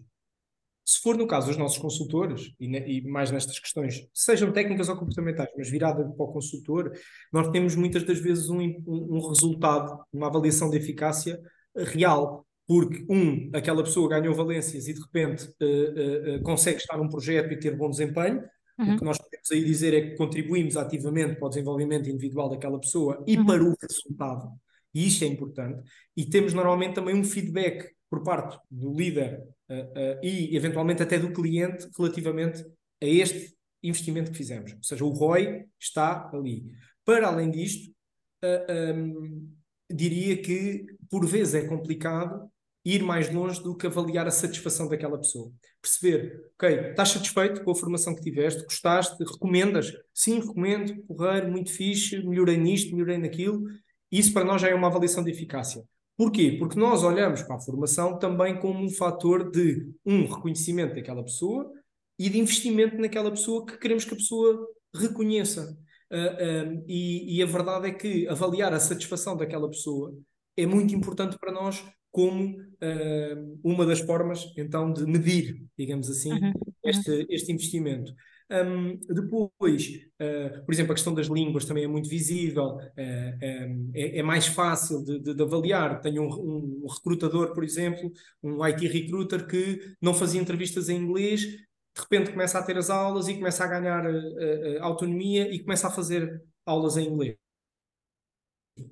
[0.85, 4.91] Se for no caso dos nossos consultores, e, ne, e, mais nestas questões, sejam técnicas
[4.91, 6.93] ou comportamentais, mas virada para o consultor,
[7.33, 11.41] nós temos muitas das vezes um, um, um resultado, uma avaliação de eficácia
[11.75, 12.47] real.
[12.67, 17.09] Porque, um, aquela pessoa ganhou valências e de repente uh, uh, uh, consegue estar num
[17.09, 18.43] projeto e ter bom desempenho.
[18.79, 18.95] Uhum.
[18.95, 22.79] O que nós podemos aí dizer é que contribuímos ativamente para o desenvolvimento individual daquela
[22.79, 23.47] pessoa e uhum.
[23.47, 24.53] para o resultado.
[24.95, 25.83] E isto é importante.
[26.17, 31.19] E temos normalmente também um feedback por parte do líder uh, uh, e eventualmente até
[31.19, 32.65] do cliente relativamente
[33.03, 34.73] a este investimento que fizemos.
[34.73, 36.65] Ou seja, o ROI está ali.
[37.05, 39.49] Para além disto, uh, eh, um, ehm,
[39.91, 42.51] diria que por vezes é complicado
[42.85, 45.53] ir mais longe do que avaliar a satisfação daquela pessoa.
[45.81, 49.93] Perceber, ok, estás satisfeito com a formação que tiveste, gostaste, recomendas?
[50.15, 53.65] Sim, recomendo, porreiro, muito fixe, melhorei nisto, melhorei naquilo.
[54.11, 55.83] Isso para nós já é uma avaliação de eficácia.
[56.17, 56.57] Porquê?
[56.59, 61.71] Porque nós olhamos para a formação também como um fator de, um, reconhecimento daquela pessoa
[62.19, 65.79] e de investimento naquela pessoa que queremos que a pessoa reconheça.
[66.11, 70.13] Uh, ah, um, e, e, a verdade é que avaliar a satisfação daquela pessoa
[70.57, 76.33] é muito importante para nós como uh, uma das formas, então, de medir, digamos assim,
[76.33, 76.53] uhum.
[76.85, 78.13] este, este investimento.
[78.51, 79.89] Um, depois,
[80.21, 84.23] uh, por exemplo, a questão das línguas também é muito visível, uh, um, é, é,
[84.23, 86.01] mais fácil de, de, de avaliar.
[86.01, 88.11] Tenho um, um, recrutador, por exemplo,
[88.43, 92.89] um IT recruiter que não fazia entrevistas em inglês, de repente começa a ter as
[92.89, 97.37] aulas e começa a ganhar uh, autonomia e começa a fazer aulas em inglês.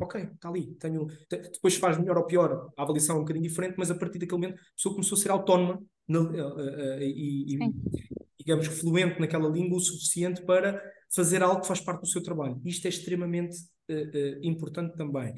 [0.01, 0.75] Ok, está ali.
[0.75, 1.07] Tenho...
[1.31, 4.41] Depois faz melhor ou pior, a avaliação é um bocadinho diferente, mas a partir daquele
[4.41, 6.21] momento a pessoa começou a ser autónoma na,
[7.01, 7.59] e, e,
[8.39, 10.81] digamos, fluente naquela língua o suficiente para
[11.15, 12.61] fazer algo que faz parte do seu trabalho.
[12.65, 13.57] Isto é extremamente
[13.91, 15.35] uh, uh, importante também.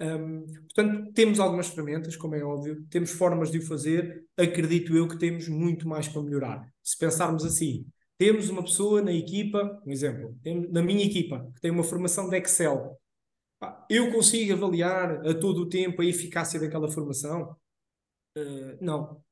[0.00, 5.06] Um, portanto, temos algumas ferramentas, como é óbvio, temos formas de o fazer, acredito eu
[5.06, 6.66] que temos muito mais para melhorar.
[6.82, 10.34] Se pensarmos assim, temos uma pessoa na equipa, um exemplo,
[10.70, 12.98] na minha equipa, que tem uma formação de Excel.
[13.90, 17.54] Eu consigo avaliar a todo o tempo a eficácia daquela formação?
[18.36, 19.22] Uh, não.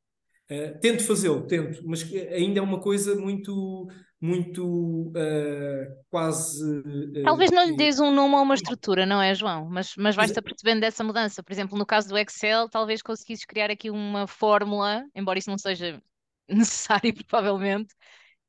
[0.51, 3.87] Uh, tento fazê-lo, tento, mas ainda é uma coisa muito,
[4.19, 6.65] muito uh, quase.
[6.81, 9.69] Uh, Talvez não lhe dês um nome ou uma estrutura, não é, João?
[9.69, 11.43] Mas, mas vais-te apercebendo dessa mudança.
[11.43, 15.59] Por exemplo, no caso do Excel, talvez conseguisses criar aqui uma fórmula, embora isso não
[15.59, 16.01] seja
[16.49, 17.95] necessário, provavelmente,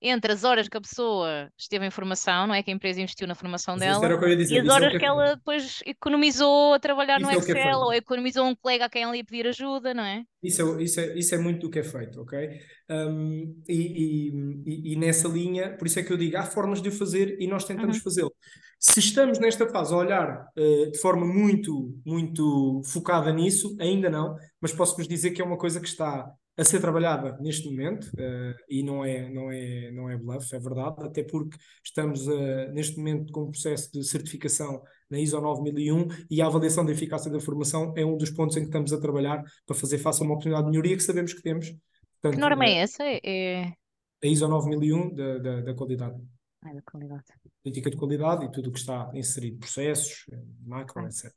[0.01, 2.63] entre as horas que a pessoa esteve em formação, não é?
[2.63, 5.05] Que a empresa investiu na formação Mas dela, dizer, e as horas é que, que
[5.05, 8.89] ela depois economizou a trabalhar isso no é, é Excel, ou economizou um colega a
[8.89, 10.23] quem ela ia pedir ajuda, não é?
[10.41, 12.59] Isso é, isso é, isso é muito do que é feito, ok?
[12.89, 14.31] Um, e,
[14.65, 17.37] e, e, nessa linha, por isso é que eu digo, há formas de o fazer
[17.39, 18.03] e nós tentamos uhum.
[18.03, 18.33] fazê-lo.
[18.79, 24.37] Se estamos nesta fase a olhar uh, de forma muito, muito focada nisso, ainda não,
[24.61, 28.55] mas posso-vos dizer que é uma coisa que está a ser trabalhada neste momento uh,
[28.69, 32.97] e não é, não, é, não é bluff, é verdade, até porque estamos uh, neste
[32.97, 37.39] momento com um processo de certificação na ISO 9001 e a avaliação da eficácia da
[37.39, 40.33] formação é um dos pontos em que estamos a trabalhar para fazer face a uma
[40.33, 41.73] oportunidade de melhoria que sabemos que temos.
[42.21, 43.03] Portanto, que norma é eh, essa?
[43.05, 43.73] É...
[44.21, 46.21] A ISO 9001 da, da, da qualidade.
[46.61, 47.23] Ah, da qualidade.
[47.63, 50.25] Política de qualidade e tudo o que está inserido, processos,
[50.65, 51.09] macro, okay.
[51.09, 51.33] etc.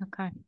[0.00, 0.42] Ok.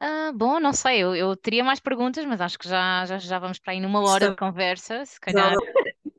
[0.00, 3.38] Ah, bom, não sei, eu, eu teria mais perguntas, mas acho que já, já, já
[3.38, 5.58] vamos para aí numa hora de conversa, se calhar,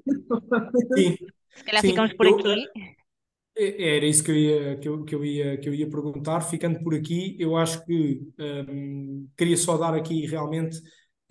[0.95, 1.17] Sim,
[1.55, 1.85] se calhar sim.
[1.85, 2.69] ficamos por Eu, aqui.
[3.55, 6.41] É, era isso que eu ia, que eu, que eu ia, que eu ia perguntar.
[6.41, 10.77] Ficando por aqui, eu acho que um, queria só dar aqui realmente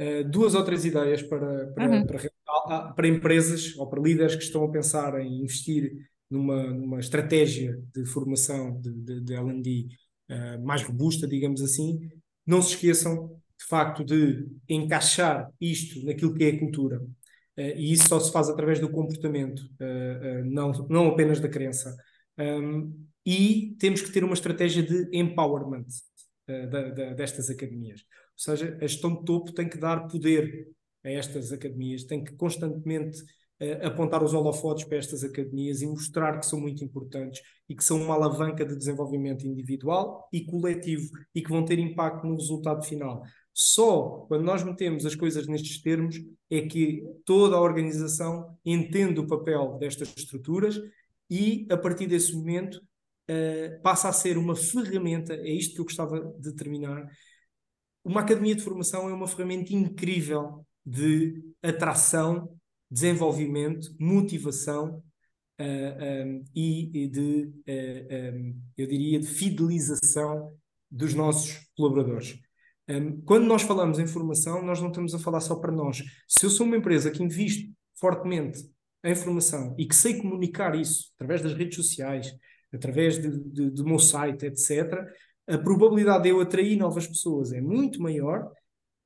[0.01, 2.07] uh, duas ou três ideias para, para, Uhum.
[2.07, 5.93] para, para empresas ou para líderes que estão a pensar em investir
[6.31, 9.89] numa, numa estratégia de formação de, de, de L&D
[10.31, 11.99] uh, mais robusta, digamos assim,
[12.51, 13.29] não se esqueçam,
[13.59, 17.01] de facto, de encaixar isto naquilo que é a cultura.
[17.57, 19.63] e isso só se faz através do comportamento,
[20.47, 21.97] não, não apenas da crença.
[23.25, 25.87] E temos que ter uma estratégia de empowerment
[27.17, 28.01] destas academias.
[28.01, 30.69] Ou seja, a gestão de topo tem que dar poder
[31.05, 33.19] a estas academias, tem que constantemente
[33.83, 38.03] apontar os holofotes para estas academias e mostrar que são muito importantes e que são
[38.03, 43.23] uma alavanca de desenvolvimento individual e coletivo e que vão ter impacto no resultado final.
[43.53, 46.17] Só quando nós metemos as coisas nestes termos
[46.49, 50.81] é que toda a organização entende o papel destas estruturas
[51.29, 55.85] e, a partir desse momento, uh, passa a ser uma ferramenta, é isto que eu
[55.85, 57.07] gostava de terminar.
[58.03, 62.59] Uma academia de formação é uma ferramenta incrível de atração,
[62.91, 70.53] desenvolvimento, motivação uh, eh, um, e, e, de, uh, eh, um, eu diria, de fidelização
[70.91, 72.39] dos nossos colaboradores.
[72.89, 76.03] Um, quando nós falamos em formação, nós não estamos a falar só para nós.
[76.27, 78.69] Se eu sou uma empresa que investe fortemente
[79.05, 82.35] em formação e que sei comunicar isso através das redes sociais,
[82.73, 85.07] através de, de, do meu site, etc.,
[85.47, 88.51] a probabilidade de eu atrair novas pessoas é muito maior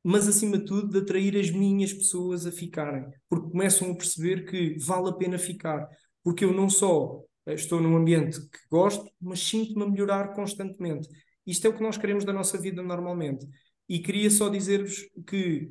[0.04, 4.44] mas acima de tudo de atrair as minhas pessoas a ficarem, porque começam a perceber
[4.44, 5.88] que vale a pena ficar,
[6.22, 11.08] porque eu não só eh, estou num ambiente que gosto, mas sinto-me a melhorar constantemente.
[11.46, 13.46] Isto é o que nós queremos da nossa vida normalmente.
[13.88, 15.70] E queria só dizer-vos que,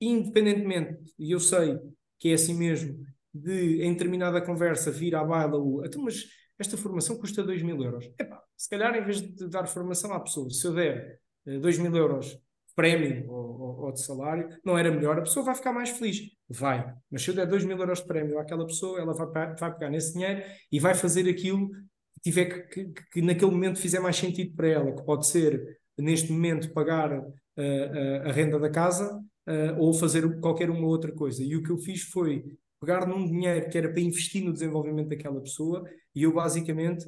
[0.00, 1.78] independentemente, e eu sei
[2.18, 3.02] que é assim mesmo,
[3.32, 6.26] de em determinada conversa vir à baila o então, mas
[6.58, 8.04] esta formação custa 2 mil euros.
[8.18, 11.82] Epá, se calhar em vez de dar formação à pessoa, se eu der 2 eh,
[11.82, 12.38] mil euros
[12.74, 16.20] prémio ou, ou, ou, de salário, não era melhor, a pessoa vai ficar mais feliz.
[16.48, 16.92] Vai.
[17.10, 19.90] Mas se eu der 2 mil euros de prémio àquela pessoa, ela vai, vai pegar
[19.90, 24.16] nesse dinheiro e vai fazer aquilo que tiver que, que, que naquele momento fizer mais
[24.16, 29.78] sentido para ela, que pode ser, neste momento, pagar uh, a renda da casa uh,
[29.78, 31.42] ou fazer qualquer uma outra coisa.
[31.42, 32.44] E o que eu fiz foi
[32.80, 37.04] pegar num dinheiro que era para investir no desenvolvimento daquela pessoa e eu basicamente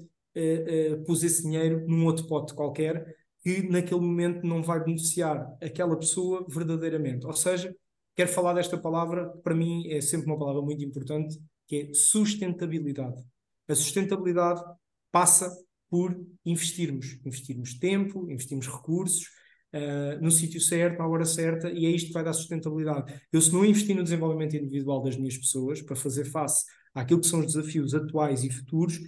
[1.07, 3.07] pus esse dinheiro num outro pote qualquer
[3.43, 7.27] que naquele momento não vai beneficiar aquela pessoa verdadeiramente.
[7.27, 7.75] Ou seja,
[8.15, 11.95] quero falar desta palavra, que para mim é sempre uma palavra muito importante, que é
[11.95, 13.21] sustentabilidade.
[13.69, 14.63] A sustentabilidade
[15.11, 15.53] passa
[15.91, 16.17] por
[16.47, 19.27] investirmos, investirmos tempo, investirmos recursos
[19.75, 23.13] uh, no sítio certo, à hora certa, e é isto que vai dar sustentabilidade.
[23.33, 26.65] Eu, se não investir no desenvolvimento individual das minhas pessoas para fazer face
[26.95, 29.01] àquilo que são os desafios atuais e futuros,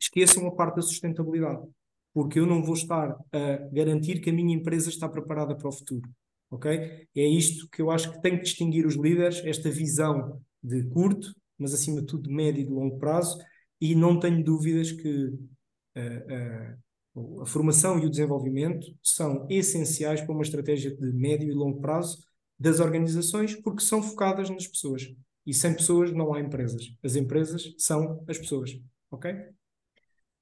[0.00, 1.66] esqueçam a parte da sustentabilidade
[2.14, 5.72] porque eu não vou estar a garantir que a minha empresa está preparada para o
[5.72, 6.08] futuro.
[6.48, 6.70] Ok?
[7.14, 11.34] É isto que eu acho que tem que distinguir os líderes, esta visão de curto,
[11.58, 13.36] mas acima de tudo de médio e de longo prazo,
[13.80, 16.78] e não tenho dúvidas que uh,
[17.16, 21.80] uh, a formação e o desenvolvimento são essenciais para uma estratégia de médio e longo
[21.80, 22.24] prazo
[22.56, 25.12] das organizações, porque são focadas nas pessoas.
[25.44, 26.94] E sem pessoas não há empresas.
[27.02, 28.70] As empresas são as pessoas.
[29.10, 29.34] Ok?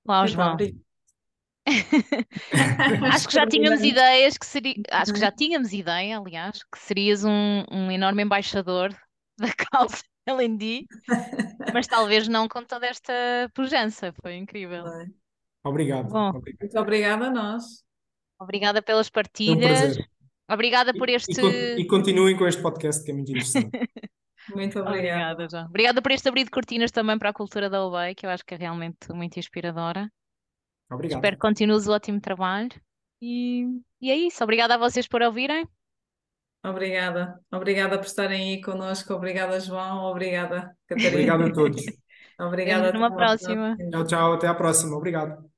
[0.07, 0.57] Uau, João.
[3.13, 7.25] acho que já tínhamos ideias que seria, acho que já tínhamos ideia, aliás, que serias
[7.25, 8.91] um, um enorme embaixador
[9.39, 10.87] da causa LND,
[11.73, 13.13] mas talvez não com toda esta
[13.55, 14.85] pujança, foi incrível.
[15.65, 16.09] Obrigado.
[16.09, 16.61] Bom, obrigado.
[16.61, 17.65] Muito obrigada a nós.
[18.41, 19.99] Obrigada pelas partilhas.
[19.99, 20.03] Um
[20.55, 21.41] obrigada por este.
[21.41, 23.71] E, e, continuem com este podcast que é muito interessante.
[24.55, 25.33] muito obrigada.
[25.33, 25.67] Obrigada, João.
[25.67, 28.45] Obrigada por este abrir de cortinas também para a cultura da UBEI, que eu acho
[28.45, 30.11] que é realmente muito inspiradora.
[30.95, 31.19] Obrigado.
[31.19, 32.71] Espero que continues o ótimo trabalho.
[33.21, 33.67] E,
[34.01, 34.43] e é isso.
[34.43, 35.67] Obrigada a vocês por ouvirem.
[36.65, 37.41] Obrigada.
[37.51, 39.13] Obrigada por estarem aí connosco.
[39.15, 40.05] Obrigada, João.
[40.05, 41.11] Obrigada, Catarina.
[41.11, 41.83] Obrigado a todos.
[42.39, 42.89] Obrigada.
[42.89, 43.77] Até uma próxima.
[43.91, 44.33] Tchau, tchau.
[44.35, 44.97] Até a próxima.
[44.97, 45.52] Obrigado.